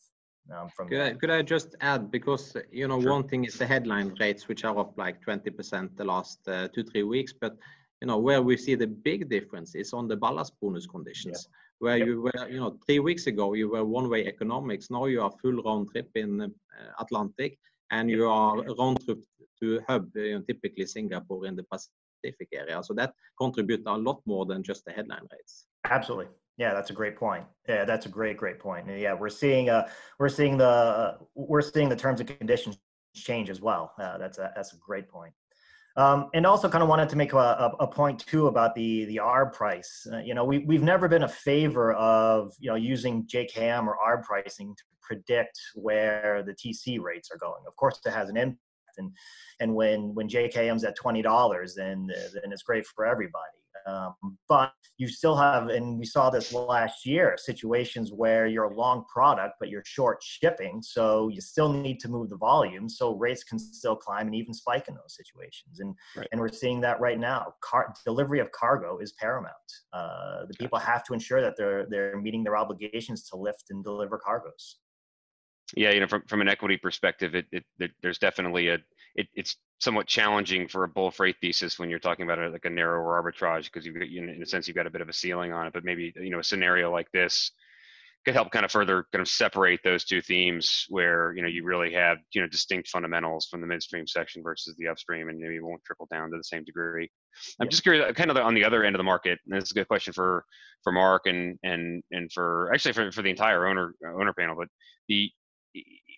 [0.54, 3.12] um, from could I, could I just add because you know sure.
[3.12, 6.84] one thing is the headline rates which are up like 20% the last uh, two
[6.84, 7.56] three weeks but
[8.02, 11.56] you know where we see the big difference is on the ballast bonus conditions yeah.
[11.80, 12.08] where yep.
[12.08, 15.32] you were you know three weeks ago you were one way economics now you are
[15.42, 16.48] full round trip in uh,
[17.00, 17.58] atlantic
[17.92, 19.20] and you are round trip
[19.60, 22.82] to hub you know, typically singapore in the pacific Pacific area.
[22.84, 25.66] So that contributes a lot more than just the headline rates.
[25.86, 26.28] Absolutely.
[26.58, 27.44] Yeah, that's a great point.
[27.68, 28.90] Yeah, that's a great, great point.
[28.90, 29.88] And yeah, we're seeing uh,
[30.20, 32.78] we're seeing the uh, we're seeing the terms and conditions
[33.14, 33.94] change as well.
[34.00, 35.34] Uh, that's a that's a great point.
[35.98, 39.18] Um, and also, kind of wanted to make a, a, point too about the the
[39.18, 40.06] ARB price.
[40.12, 43.98] Uh, you know, we we've never been a favor of you know using JKM or
[44.06, 47.64] ARB pricing to predict where the TC rates are going.
[47.68, 48.36] Of course, it has an
[48.98, 49.12] impact and
[49.60, 53.60] and when when JKM's at twenty dollars, then then it's great for everybody.
[53.88, 54.16] Um,
[54.50, 59.06] but you still have, and we saw this last year, situations where you're a long
[59.14, 60.82] product, but you're short shipping.
[60.82, 62.90] So you still need to move the volume.
[62.90, 65.82] So rates can still climb and even spike in those situations.
[65.82, 66.28] And, right.
[66.32, 67.54] and we're seeing that right now.
[67.62, 69.54] Car- delivery of cargo is paramount.
[69.94, 73.84] Uh, the people have to ensure that they're, they're meeting their obligations to lift and
[73.84, 74.78] deliver cargoes.
[75.74, 78.78] Yeah, you know, from, from an equity perspective, it, it, it there's definitely a
[79.16, 82.66] it, it's somewhat challenging for a bull freight thesis when you're talking about a, like
[82.66, 85.10] a narrower arbitrage because you've you know, in a sense you've got a bit of
[85.10, 85.74] a ceiling on it.
[85.74, 87.52] But maybe you know a scenario like this
[88.26, 91.64] could help kind of further kind of separate those two themes where you know you
[91.64, 95.56] really have you know distinct fundamentals from the midstream section versus the upstream and maybe
[95.56, 97.10] it won't trickle down to the same degree
[97.60, 97.70] i'm yeah.
[97.70, 99.76] just curious kind of on the other end of the market and this is a
[99.76, 100.44] good question for
[100.84, 104.68] for mark and and and for actually for, for the entire owner owner panel but
[105.08, 105.32] the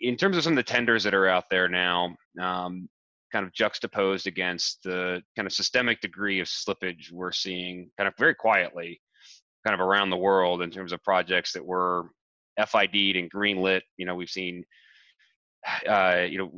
[0.02, 2.88] in terms of some of the tenders that are out there now, um,
[3.32, 8.14] kind of juxtaposed against the kind of systemic degree of slippage we're seeing kind of
[8.18, 9.02] very quietly
[9.66, 12.10] kind of around the world in terms of projects that were
[12.58, 13.82] FID'd and greenlit.
[13.98, 14.64] You know, we've seen,
[15.90, 16.52] uh, you know,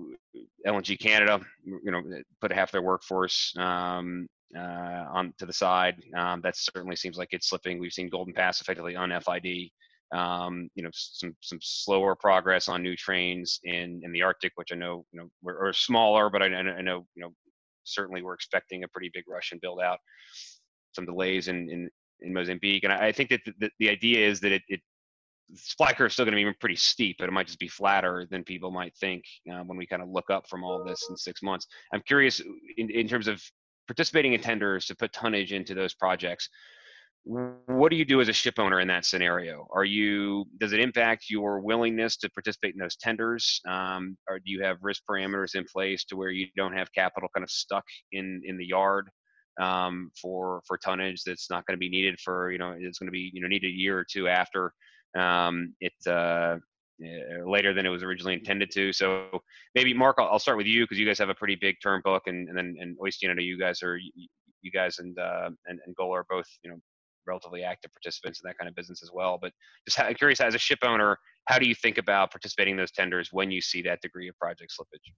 [0.68, 2.04] LNG Canada, you know,
[2.42, 5.96] put half their workforce um, uh, on to the side.
[6.16, 7.80] Um, that certainly seems like it's slipping.
[7.80, 9.72] We've seen Golden Pass effectively on FID
[10.12, 14.72] um, you know, some some slower progress on new trains in in the Arctic, which
[14.72, 17.34] I know you know are smaller, but I, I know you know
[17.84, 20.00] certainly we're expecting a pretty big Russian build out.
[20.96, 21.90] Some delays in in,
[22.22, 24.82] in Mozambique, and I, I think that the, the idea is that it, it
[25.56, 28.28] supply curve is still going to be pretty steep, but it might just be flatter
[28.30, 31.18] than people might think uh, when we kind of look up from all this in
[31.18, 31.68] six months.
[31.94, 32.42] I'm curious
[32.78, 33.42] in, in terms of
[33.88, 36.50] participating in tenders to put tonnage into those projects
[37.24, 39.68] what do you do as a ship owner in that scenario?
[39.74, 44.52] Are you does it impact your willingness to participate in those tenders, um, or do
[44.52, 47.84] you have risk parameters in place to where you don't have capital kind of stuck
[48.12, 49.10] in in the yard
[49.62, 53.08] um, for for tonnage that's not going to be needed for you know it's going
[53.08, 54.74] to be you know needed a year or two after
[55.18, 56.58] um, it uh,
[57.04, 58.94] eh, later than it was originally intended to.
[58.94, 59.42] So
[59.76, 62.02] maybe Mark, I'll, I'll start with you because you guys have a pretty big term
[62.04, 65.50] book, and and then and Oystein, I know you guys are you guys and uh,
[65.68, 66.78] and, and Golar are both you know
[67.26, 69.38] relatively active participants in that kind of business as well.
[69.42, 69.52] But
[69.88, 73.30] just curious, as a ship owner, how do you think about participating in those tenders
[73.32, 75.14] when you see that degree of project slippage?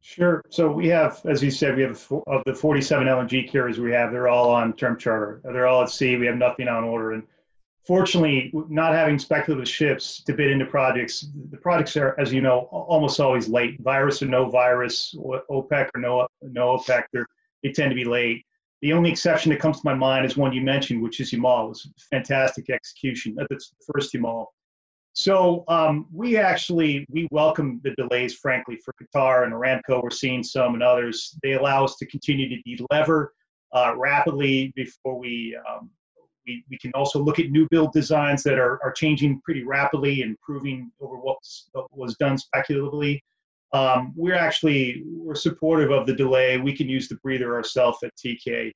[0.00, 0.42] Sure.
[0.50, 4.12] So we have, as you said, we have of the 47 LNG carriers we have,
[4.12, 5.40] they're all on term charter.
[5.44, 6.16] They're all at sea.
[6.16, 7.12] We have nothing on order.
[7.12, 7.22] And
[7.86, 12.68] fortunately, not having speculative ships to bid into projects, the projects are, as you know,
[12.70, 13.80] almost always late.
[13.80, 17.04] Virus or no virus, OPEC or no no OPEC,
[17.62, 18.44] they tend to be late.
[18.84, 21.64] The only exception that comes to my mind is one you mentioned, which is Yamal.
[21.64, 23.34] It was fantastic execution.
[23.34, 24.48] That's the first Yamal.
[25.14, 30.02] So um, we actually we welcome the delays, frankly, for Qatar and Aramco.
[30.02, 31.34] We're seeing some and others.
[31.42, 33.28] They allow us to continue to delever
[33.72, 35.88] uh, rapidly before we, um,
[36.46, 40.20] we we can also look at new build designs that are, are changing pretty rapidly
[40.20, 43.24] and improving over what was, what was done speculatively.
[43.74, 46.58] Um, we're actually we're supportive of the delay.
[46.58, 48.70] We can use the breather ourselves at Teekay.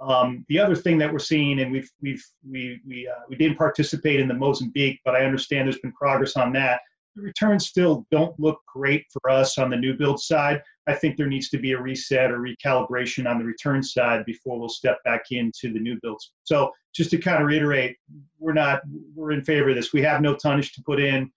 [0.00, 3.58] Um, the other thing that we're seeing, and we've we've we we uh, we didn't
[3.58, 6.80] participate in the Mozambique, but I understand there's been progress on that.
[7.16, 10.62] The returns still don't look great for us on the new build side.
[10.86, 14.58] I think there needs to be a reset or recalibration on the return side before
[14.58, 16.32] we'll step back into the new builds.
[16.44, 17.96] So just to kind of reiterate,
[18.38, 18.82] we're not
[19.16, 19.92] we're in favor of this.
[19.92, 21.30] We have no tonnage to put in.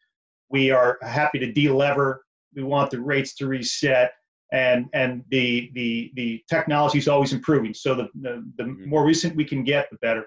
[0.50, 2.20] We are happy to delever
[2.56, 4.12] we want the rates to reset
[4.54, 8.90] and and the the the technology is always improving so the the, the mm-hmm.
[8.90, 10.26] more recent we can get the better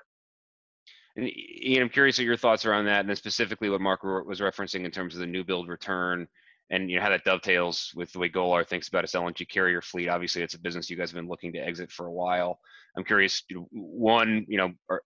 [1.16, 4.04] and Iain, I'm curious what your thoughts are on that, and then specifically what Mark
[4.04, 6.28] was referencing in terms of the new build return,
[6.70, 9.82] and you know how that dovetails with the way Golar thinks about its LNG carrier
[9.82, 10.08] fleet.
[10.08, 12.60] Obviously, it's a business you guys have been looking to exit for a while.
[12.96, 15.02] I'm curious, one, you know, are,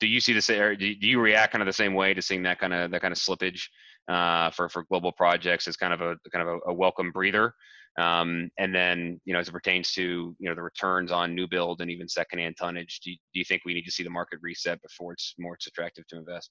[0.00, 0.50] do you see this?
[0.50, 3.00] Or do you react kind of the same way to seeing that kind of that
[3.00, 3.68] kind of slippage
[4.08, 7.54] uh, for for global projects as kind of a kind of a, a welcome breather.
[7.98, 11.48] Um, and then, you know, as it pertains to you know the returns on new
[11.48, 14.10] build and even secondhand tonnage, do you, do you think we need to see the
[14.10, 16.50] market reset before it's more it's attractive to invest?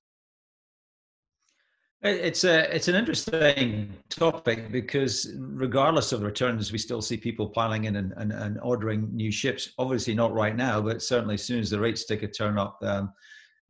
[2.02, 7.86] It's a it's an interesting topic because regardless of returns, we still see people piling
[7.86, 9.74] in and, and, and ordering new ships.
[9.78, 12.78] Obviously, not right now, but certainly as soon as the rates take a turn up,
[12.84, 13.12] um,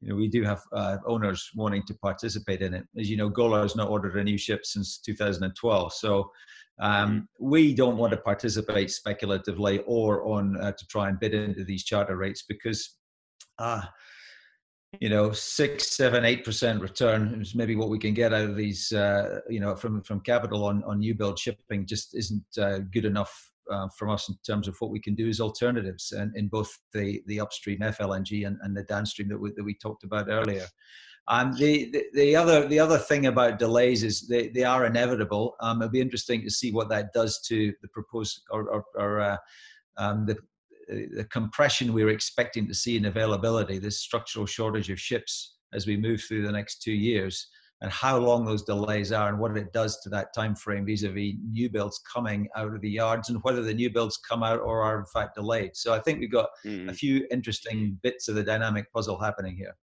[0.01, 2.85] you know, we do have uh, owners wanting to participate in it.
[2.97, 6.31] As you know, Golar has not ordered a new ship since 2012, so
[6.79, 11.65] um, we don't want to participate speculatively or on uh, to try and bid into
[11.65, 12.95] these charter rates because,
[13.57, 13.81] uh,
[15.01, 18.55] you know, six, seven, eight percent return is maybe what we can get out of
[18.55, 22.79] these, uh, you know, from from capital on on new build shipping just isn't uh,
[22.91, 26.35] good enough uh, from us in terms of what we can do as alternatives and
[26.35, 30.03] in both the, the upstream FLNG and, and the downstream that we, that we talked
[30.03, 30.65] about earlier.
[31.27, 35.55] Um, the, the, the, other the other thing about delays is they, they are inevitable.
[35.61, 39.19] Um, it'll be interesting to see what that does to the proposed or, or, or
[39.19, 39.37] uh,
[39.97, 40.37] um, the,
[40.87, 45.95] the compression we're expecting to see in availability, this structural shortage of ships as we
[45.97, 47.47] move through the next two years,
[47.81, 51.35] and how long those delays are and what it does to that time frame vis-a-vis
[51.49, 54.81] new builds coming out of the yards and whether the new builds come out or
[54.81, 55.75] are in fact delayed.
[55.75, 56.89] So I think we've got mm.
[56.89, 59.75] a few interesting bits of the dynamic puzzle happening here.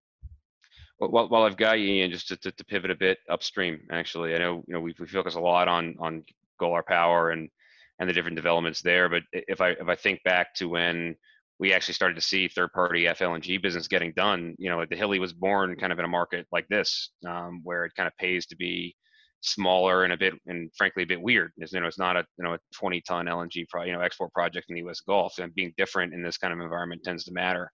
[0.99, 4.35] Well, while I've got you, Iain, just to, to, to, pivot a bit upstream, actually,
[4.35, 6.25] I know you know we we focus a lot on on
[6.59, 7.51] Golar Power and
[7.99, 9.11] and the different developments there.
[9.11, 11.15] But if I if I think back to when
[11.59, 15.33] we actually started to see third-party FLNG business getting done, you know, the Hilli was
[15.33, 18.57] born kind of in a market like this, um, where it kind of pays to
[18.57, 18.95] be
[19.41, 21.53] smaller and a bit and frankly a bit weird.
[21.57, 24.33] It's, you know, it's not a you know a 20-ton LNG pro, you know export
[24.33, 25.01] project in the U.S.
[25.01, 27.71] Gulf, and being different in this kind of environment tends to matter.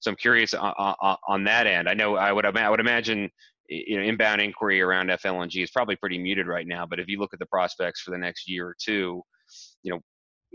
[0.00, 1.88] So I'm curious on, on, on that end.
[1.88, 3.30] I know I would I would imagine
[3.68, 6.86] you know inbound inquiry around FLNG is probably pretty muted right now.
[6.86, 9.22] But if you look at the prospects for the next year or two,
[9.82, 10.00] you know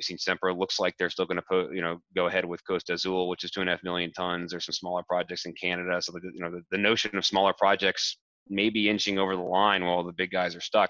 [0.02, 2.66] we've seen Sempra looks like they're still going to put you know go ahead with
[2.66, 4.52] Costa Azul, which is two and a half million tons.
[4.52, 7.54] There's some smaller projects in Canada, so the, you know the, the notion of smaller
[7.58, 8.18] projects
[8.50, 10.90] maybe inching over the line while the big guys are stuck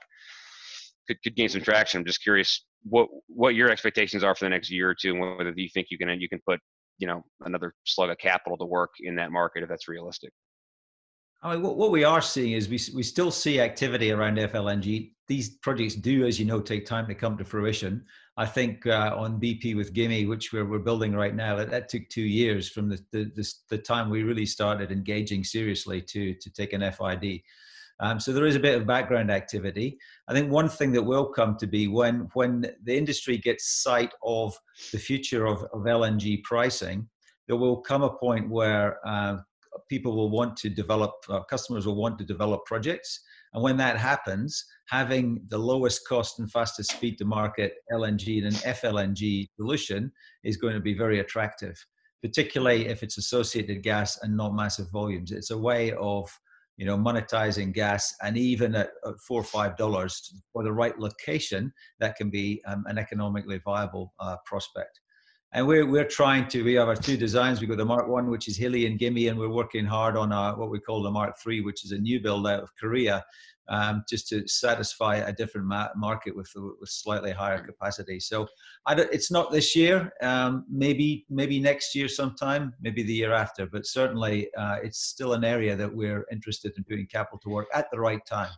[1.07, 1.99] could, could gain some traction.
[1.99, 5.37] I'm just curious what what your expectations are for the next year or two, and
[5.37, 6.59] whether you think you can you can put
[6.97, 10.31] you know another slug of capital to work in that market if that's realistic.
[11.43, 15.11] I mean, what, what we are seeing is we, we still see activity around FLNG.
[15.27, 18.05] These projects do, as you know, take time to come to fruition.
[18.37, 21.89] I think uh, on BP with Gimi, which we're, we're building right now, that, that
[21.89, 26.35] took two years from the, the, the, the time we really started engaging seriously to,
[26.35, 27.41] to take an FID.
[27.99, 29.97] Um, so there is a bit of background activity.
[30.27, 34.11] I think one thing that will come to be when when the industry gets sight
[34.23, 34.57] of
[34.91, 37.07] the future of, of LNG pricing,
[37.47, 39.37] there will come a point where uh,
[39.89, 43.21] people will want to develop, uh, customers will want to develop projects.
[43.53, 48.47] And when that happens, having the lowest cost and fastest speed to market LNG and
[48.47, 50.11] an FLNG solution
[50.43, 51.75] is going to be very attractive,
[52.21, 55.31] particularly if it's associated gas and not massive volumes.
[55.31, 56.29] It's a way of
[56.77, 60.97] you know, monetizing gas, and even at, at four or five dollars for the right
[60.97, 65.00] location, that can be um, an economically viable uh, prospect.
[65.53, 66.63] And we're we're trying to.
[66.63, 67.59] We have our two designs.
[67.59, 70.31] We got the Mark One, which is Hilli and Gimi, and we're working hard on
[70.31, 73.25] our, what we call the Mark Three, which is a new build out of Korea,
[73.67, 78.17] um, just to satisfy a different ma- market with, with slightly higher capacity.
[78.17, 78.47] So
[78.87, 83.85] it's not this year, um, maybe maybe next year sometime, maybe the year after, but
[83.85, 87.91] certainly uh, it's still an area that we're interested in putting capital to work at
[87.91, 88.51] the right time.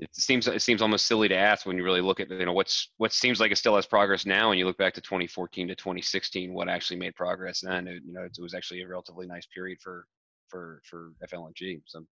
[0.00, 2.52] It seems it seems almost silly to ask when you really look at you know
[2.52, 5.68] what's what seems like it still has progress now, and you look back to 2014
[5.68, 7.88] to 2016, what actually made progress then.
[7.88, 10.06] It, you know, it was actually a relatively nice period for
[10.48, 11.82] for for FLNG.
[11.86, 12.04] So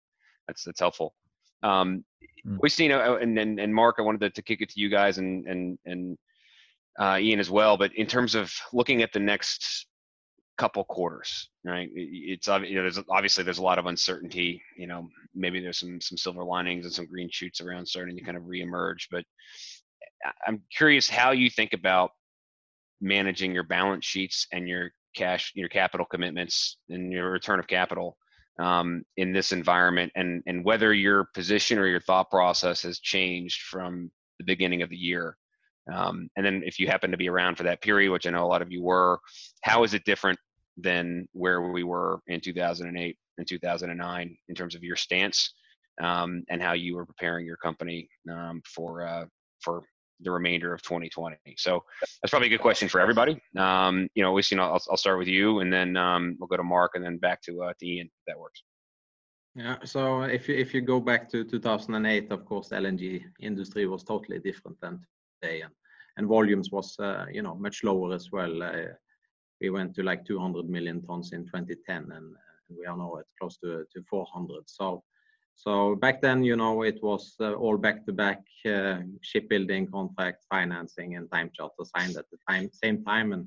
[0.47, 1.15] that's that's helpful.
[1.63, 2.05] Um,
[2.47, 2.59] mm.
[2.61, 4.89] We've seen, uh, and, and, and Mark, I wanted to, to, kick it to you
[4.89, 6.19] guys and and and
[6.99, 7.77] uh, Iain as well.
[7.77, 9.87] But in terms of looking at the next
[10.57, 11.89] couple quarters, right?
[11.95, 14.63] It's you know, there's obviously there's a lot of uncertainty.
[14.77, 18.23] You know, maybe there's some some silver linings and some green shoots around starting to
[18.23, 19.07] kind of reemerge.
[19.11, 19.25] But
[20.47, 22.11] I'm curious how you think about
[23.01, 28.17] managing your balance sheets and your cash, your capital commitments, and your return of capital
[28.59, 33.63] um, in this environment and, and whether your position or your thought process has changed
[33.63, 35.37] from the beginning of the year.
[35.93, 38.45] Um, and then if you happen to be around for that period, which I know
[38.45, 39.19] a lot of you were,
[39.63, 40.39] how is it different
[40.77, 45.55] than where we were in 2008 and 2009 in terms of your stance
[46.01, 49.25] um, and how you were preparing your company um, for uh,
[49.61, 49.85] for
[50.21, 51.37] the remainder of 2020.
[51.57, 51.83] So
[52.23, 53.41] that's probably a good question for everybody.
[53.57, 56.37] Um, you know, at least, you know, I'll, I'll start with you and then um,
[56.39, 58.63] we'll go to Mark and then back to, uh, to Iain, if that works.
[59.57, 64.03] Yeah, so if you, if you go back to 2008, of course, LNG industry was
[64.03, 65.01] totally different than
[65.41, 65.73] today and,
[66.17, 68.63] and volumes was, uh, you know, much lower as well.
[69.65, 72.37] We went to like 200 million tons in 2010 and,
[72.71, 74.63] we are now at close to, to 400.
[74.67, 75.05] So
[75.55, 81.31] so back then, you know, it was uh, all back-to-back uh, shipbuilding contract financing and
[81.31, 83.33] time charter signed at the time, same time.
[83.33, 83.47] And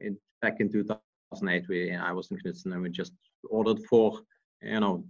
[0.00, 3.14] in, back in 2008, we I was in Knutsen and we just
[3.50, 4.20] ordered four,
[4.62, 5.04] you know,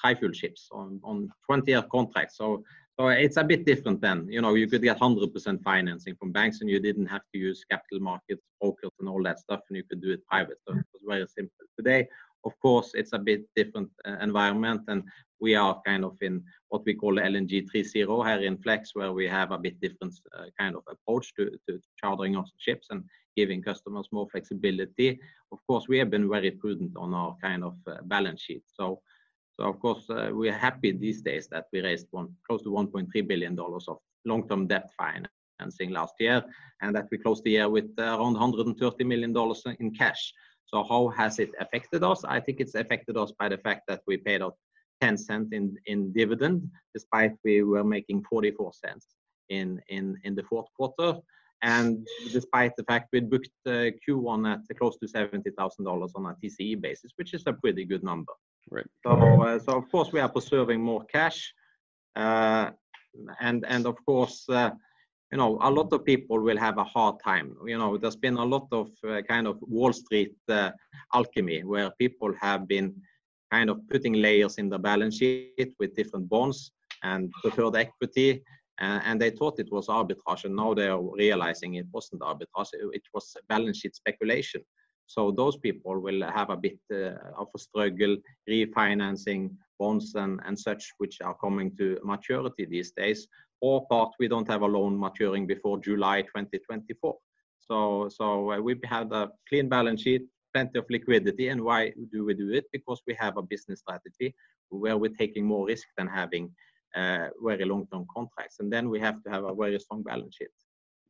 [0.00, 2.36] tri-fuel ships on on 20-year contracts.
[2.36, 2.62] So
[2.98, 4.26] so it's a bit different then.
[4.30, 7.64] You know, you could get 100% financing from banks, and you didn't have to use
[7.68, 10.58] capital markets, brokers, and all that stuff, and you could do it private.
[10.66, 11.66] So it was very simple.
[11.76, 12.08] Today,
[12.44, 15.02] of course, it's a bit different uh, environment, and
[15.40, 19.26] we are kind of in what we call LNG 3.0 here in Flex, where we
[19.26, 23.02] have a bit different uh, kind of approach to, to chartering of ships and
[23.36, 25.18] giving customers more flexibility.
[25.52, 28.62] Of course, we have been very prudent on our kind of uh, balance sheet.
[28.66, 29.00] So,
[29.58, 33.28] so of course, uh, we are happy these days that we raised close to 1.3
[33.28, 36.42] billion dollars of long-term debt financing last year,
[36.82, 40.32] and that we closed the year with around 130 million dollars in cash.
[40.66, 42.24] So how has it affected us?
[42.24, 44.56] I think it's affected us by the fact that we paid out
[45.00, 49.06] 10 cents in, in dividend, despite we were making 44 cents
[49.50, 51.20] in, in, in the fourth quarter.
[51.62, 56.80] And despite the fact we booked uh, Q1 at close to $70,000 on a TCE
[56.80, 58.32] basis, which is a pretty good number.
[58.70, 58.86] Right.
[59.04, 59.12] So,
[59.42, 61.52] uh, so of course we are preserving more cash.
[62.16, 62.70] Uh,
[63.40, 64.70] and, and of course, uh,
[65.30, 67.56] you know, a lot of people will have a hard time.
[67.66, 68.90] You know, there's been a lot of
[69.28, 70.34] kind of Wall Street
[71.12, 72.94] alchemy where people have been
[73.50, 78.42] kind of putting layers in the balance sheet with different bonds and preferred equity.
[78.80, 82.70] Uh, and they thought it was arbitrage, and now they are realizing it wasn't arbitrage,
[82.72, 84.60] it was balance sheet speculation.
[85.06, 88.16] So those people will have a bit uh, of a struggle
[88.48, 93.26] refinancing bonds and, and such, which are coming to maturity these days.
[93.60, 97.16] Or part, we don't have a loan maturing before July 2024.
[97.60, 101.48] So, so uh, we have a clean balance sheet, plenty of liquidity.
[101.48, 102.64] And why do we do it?
[102.72, 104.34] Because we have a business strategy
[104.68, 106.50] where we're taking more risk than having
[106.94, 108.56] uh, very long-term contracts.
[108.60, 110.48] And then we have to have a very strong balance sheet.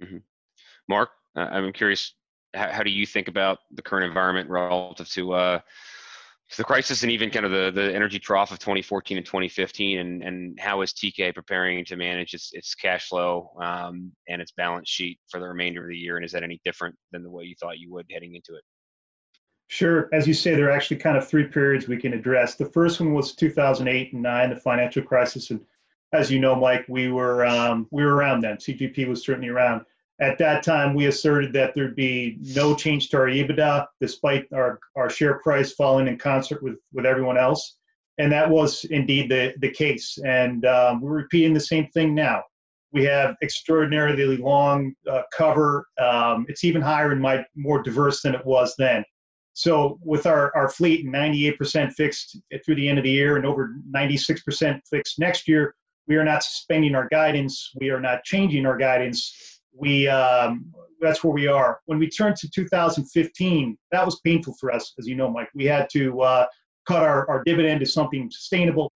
[0.03, 0.19] Mm-hmm.
[0.89, 2.15] Mark, I'm curious,
[2.55, 5.59] how, how, do you think about the current environment relative to uh,
[6.51, 9.99] to the crisis and even kind of the, the energy trough of 2014 and 2015
[9.99, 14.53] and, and how is Teekay preparing to manage its, its cash flow um, and its
[14.53, 16.17] balance sheet for the remainder of the year?
[16.17, 18.63] And is that any different than the way you thought you would heading into it?
[19.69, 20.09] Sure.
[20.13, 22.57] As you say, there are actually kind of three periods we can address.
[22.57, 25.51] The first one was 2008 and 9, the financial crisis.
[25.51, 25.61] And
[26.13, 28.59] as you know, Mike, we were, um, we were around then.
[28.59, 29.81] TGP was certainly around.
[30.21, 34.79] At that time, we asserted that there'd be no change to our EBITDA, despite our,
[34.97, 37.77] our share price falling in concert with, with everyone else.
[38.19, 40.17] And that was indeed the, the case.
[40.25, 42.45] And um, we're repeating the same thing now.
[42.93, 45.89] We have extraordinarily long uh, cover.
[45.99, 49.05] Um, it's even higher and my, more diverse than it was then.
[49.55, 53.75] So with our, our fleet 98% fixed through the end of the year and over
[53.93, 55.75] 96% fixed next year,
[56.07, 57.73] we are not suspending our guidance.
[57.81, 61.81] We are not changing our guidance we um, that's where we are.
[61.87, 65.51] When we turned to 2015, that was painful for us, as you know, Mike.
[65.55, 66.47] We had to uh,
[66.87, 68.91] cut our, our dividend to something sustainable.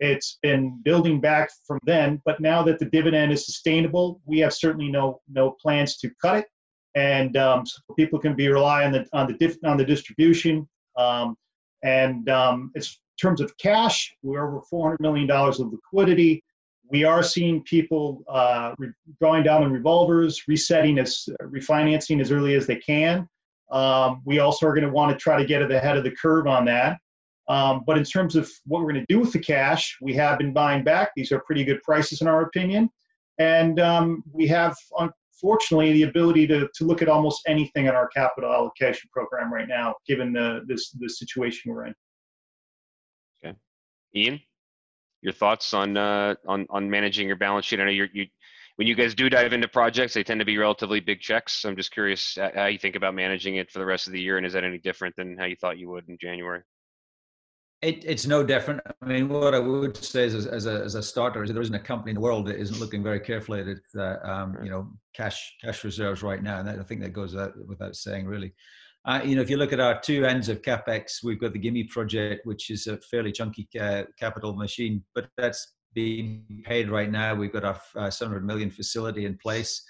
[0.00, 4.52] It's been building back from then, but now that the dividend is sustainable, we have
[4.52, 6.46] certainly no no plans to cut it,
[6.94, 10.68] and um, so people can be rely on the on the diff, on the distribution.
[10.96, 11.36] Um,
[11.84, 12.82] and um, in
[13.20, 16.42] terms of cash, we're over 400 million dollars of liquidity
[16.90, 22.54] we are seeing people uh, re- drawing down on revolvers, resetting as refinancing as early
[22.54, 23.28] as they can.
[23.70, 26.46] Um, we also are going to want to try to get ahead of the curve
[26.46, 26.98] on that.
[27.48, 30.38] Um, but in terms of what we're going to do with the cash, we have
[30.38, 31.10] been buying back.
[31.14, 32.88] These are pretty good prices in our opinion,
[33.38, 38.08] and um, we have unfortunately the ability to, to look at almost anything in our
[38.08, 41.94] capital allocation program right now, given the this the situation we're in.
[43.44, 43.54] Okay,
[44.16, 44.40] Iain
[45.24, 47.80] your thoughts on uh, on on managing your balance sheet.
[47.80, 48.26] I know you're, you
[48.76, 51.52] when you guys do dive into projects, they tend to be relatively big checks.
[51.54, 54.20] So I'm just curious how you think about managing it for the rest of the
[54.20, 56.62] year, and is that any different than how you thought you would in January?
[57.82, 58.80] It, it's no different.
[59.02, 61.74] I mean, what I would say is, as, a, as a starter, is there isn't
[61.74, 64.70] a company in the world that isn't looking very carefully at its, uh, um, you
[64.70, 68.26] know, cash cash reserves right now, and that, I think that goes without, without saying,
[68.26, 68.54] really.
[69.06, 71.58] Uh, you know, if you look at our two ends of capex, we've got the
[71.58, 77.10] Gimi project, which is a fairly chunky uh, capital machine, but that's being paid right
[77.10, 77.34] now.
[77.34, 79.82] We've got our uh, 700 million facility in place,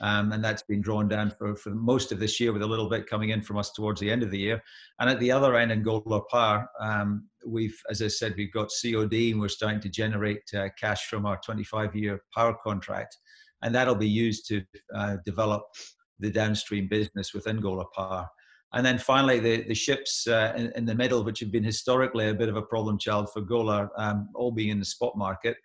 [0.00, 2.88] um, and that's been drawn down for, for most of this year, with a little
[2.88, 4.62] bit coming in from us towards the end of the year.
[5.00, 8.70] And at the other end, in Golar Power, um, we've, as I said, we've got
[8.82, 13.18] COD, and we're starting to generate uh, cash from our 25-year power contract,
[13.60, 14.62] and that'll be used to
[14.94, 15.62] uh, develop
[16.20, 18.26] the downstream business within Golar Power.
[18.74, 22.28] And then finally, the, the ships uh, in, in, the middle, which have been historically
[22.28, 25.56] a bit of a problem child for Golar, um, all being in the spot market.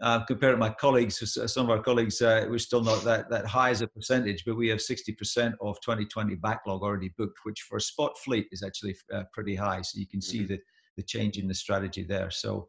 [0.00, 1.18] Uh, compared to my colleagues,
[1.52, 4.56] some of our colleagues, uh, we're still not that, that high as a percentage, but
[4.56, 8.96] we have 60% of 2020 backlog already booked, which for a spot fleet is actually
[9.12, 9.82] uh, pretty high.
[9.82, 10.54] So you can see mm-hmm.
[10.54, 10.60] the,
[10.96, 12.30] the change in the strategy there.
[12.30, 12.68] So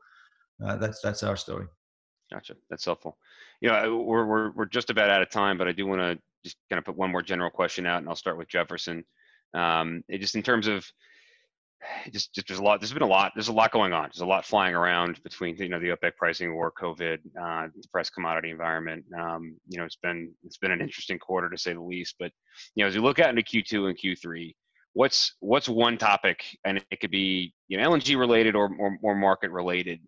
[0.63, 1.67] uh, that's, that's our story.
[2.31, 2.55] Gotcha.
[2.69, 3.17] That's helpful.
[3.61, 6.19] You know, we're, we're, we're just about out of time, but I do want to
[6.43, 9.03] just kind of put one more general question out, and I'll start with Jefferson.
[9.53, 10.85] Um, it just in terms of
[12.11, 12.79] just, just there's a lot.
[12.79, 13.31] There's been a lot.
[13.35, 14.03] There's a lot going on.
[14.03, 18.13] There's a lot flying around between you know the OPEC pricing war, COVID, uh, depressed
[18.13, 19.05] commodity environment.
[19.17, 22.15] Um, you know, it's been it's been an interesting quarter to say the least.
[22.19, 22.31] But
[22.75, 24.53] you know, as we look out into Q2 and Q3,
[24.93, 29.15] what's what's one topic, and it could be you know LNG related or or, or
[29.15, 29.99] market related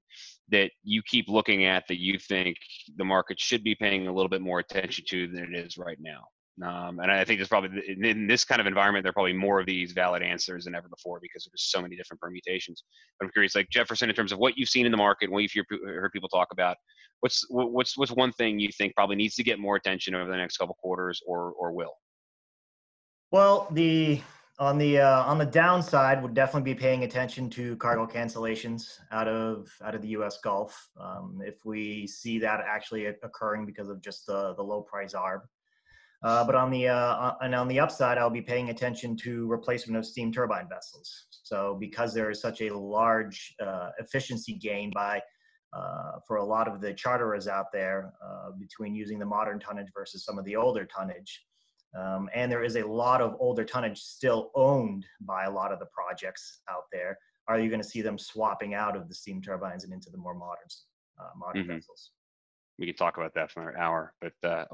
[0.50, 2.58] that you keep looking at that you think
[2.98, 5.98] the market should be paying a little bit more attention to than it is right
[6.02, 6.26] now.
[6.64, 9.60] Um, and I think there's probably in this kind of environment, there are probably more
[9.60, 12.84] of these valid answers than ever before because there's so many different permutations.
[13.20, 15.44] But I'm curious, like Jefferson, in terms of what you've seen in the market, what
[15.44, 16.78] you've heard people talk about,
[17.22, 20.38] what's what's what's one thing you think probably needs to get more attention over the
[20.38, 21.94] next couple quarters, or or will?
[23.32, 24.22] Well, the
[24.60, 29.28] on the uh, on the downside, would definitely be paying attention to cargo cancellations out
[29.28, 30.40] of out of the U.S.
[30.44, 30.90] Gulf.
[31.00, 35.42] Um, if we see that actually occurring because of just the the low price arb.
[36.24, 39.48] Uh, but on the uh, uh, and on the upside, I'll be paying attention to
[39.48, 41.26] replacement of steam turbine vessels.
[41.44, 45.22] So because there is such a large uh, efficiency gain by
[45.74, 49.88] uh, for a lot of the charterers out there uh, between using the modern tonnage
[49.96, 51.44] versus some of the older tonnage,
[52.00, 55.80] um, and there is a lot of older tonnage still owned by a lot of
[55.80, 57.18] the projects out there.
[57.48, 60.18] Are you going to see them swapping out of the steam turbines and into the
[60.18, 60.68] more modern
[61.36, 61.74] modern mm-hmm.
[61.74, 62.12] vessels?
[62.82, 64.14] We could talk about that for an hour.
[64.20, 64.66] But uh,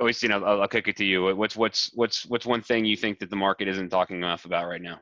[0.00, 1.34] always, you know, I'll, I'll kick it to you.
[1.36, 4.68] What's what's what's what's one thing you think that the market isn't talking enough about
[4.68, 5.00] right now?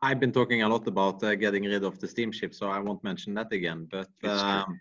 [0.00, 3.04] I've been talking a lot about uh, getting rid of the steamship, so I won't
[3.04, 3.86] mention that again.
[3.90, 4.80] But um,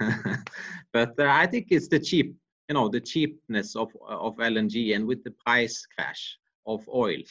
[0.92, 2.36] but uh, I think it's the cheap,
[2.68, 7.22] you know, the cheapness of of LNG, and with the price crash of oil,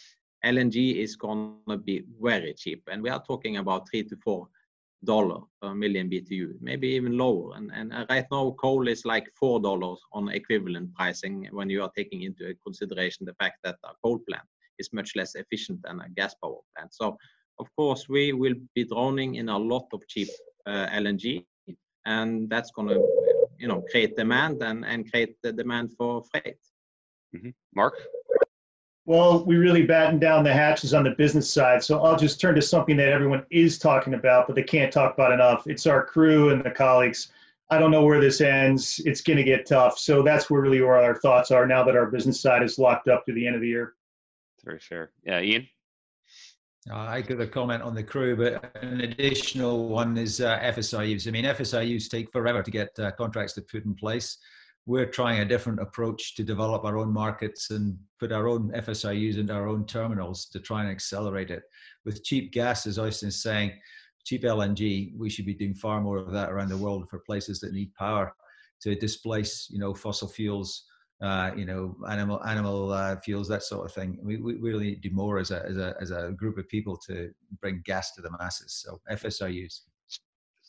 [0.44, 4.48] LNG is going to be very cheap, and we are talking about three to four
[5.06, 7.56] dollar per million BTU, maybe even lower.
[7.56, 11.84] And, and uh, right now, coal is like four dollars on equivalent pricing when you
[11.84, 14.48] are taking into consideration the fact that a coal plant
[14.80, 16.94] is much less efficient than a gas power plant.
[16.94, 17.18] So,
[17.60, 20.28] of course, we will be drowning in a lot of cheap
[20.66, 21.46] uh, LNG,
[22.06, 23.02] and that's going to,
[23.58, 26.60] you know, create demand and and create the demand for freight.
[27.36, 27.50] Mm-hmm.
[27.76, 27.96] Mark.
[29.08, 31.84] Well, we really batten down the hatches on the business side.
[31.84, 35.14] So I'll just turn to something that everyone is talking about, but they can't talk
[35.14, 35.68] about enough.
[35.68, 37.32] It's our crew and the colleagues.
[37.70, 39.00] I don't know where this ends.
[39.06, 40.00] It's going to get tough.
[40.00, 43.08] So that's where really where our thoughts are now that our business side is locked
[43.08, 43.94] up to the end of the year.
[44.64, 45.12] Very fair.
[45.24, 45.68] Yeah, Iain?
[46.90, 51.28] Uh, I could a comment on the crew, but an additional one is uh, FSRUs.
[51.28, 54.38] I mean, FSRUs take forever to get uh, contracts to put in place
[54.86, 59.38] we're trying a different approach to develop our own markets and put our own FSRUs
[59.38, 61.64] into our own terminals to try and accelerate it.
[62.06, 63.72] With cheap gas, as Øystein's saying,
[64.26, 67.60] cheap LNG, we should be doing far more of that around the world for places
[67.62, 68.34] that need power
[68.82, 70.86] to displace, you know, fossil fuels,
[71.22, 74.20] uh, you know, animal animal uh, fuels, that sort of thing.
[74.22, 76.68] We, we really need to do more as a, as a as a group of
[76.68, 77.32] people to
[77.62, 78.84] bring gas to the masses.
[78.86, 79.82] So FSRUs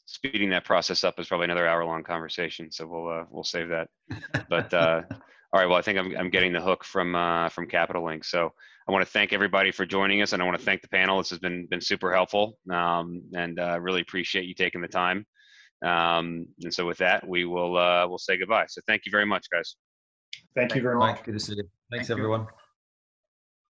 [0.06, 2.70] speeding that process up is probably another hour long conversation.
[2.70, 3.88] So we'll uh, we'll save that.
[4.48, 5.02] But uh,
[5.52, 8.24] all right, well, I think I'm I'm getting the hook from uh, from Capital Link.
[8.24, 8.52] So
[8.88, 11.18] I want to thank everybody for joining us, and I want to thank the panel.
[11.18, 15.26] This has been been super helpful, um, and uh, really appreciate you taking the time.
[15.84, 18.66] Um, and so with that, we will uh, we'll say goodbye.
[18.68, 19.76] So thank you very much, guys.
[20.54, 21.22] Thank you very much.
[21.22, 21.64] Good to see you.
[21.90, 22.42] Thanks, Thank everyone.
[22.42, 22.65] You.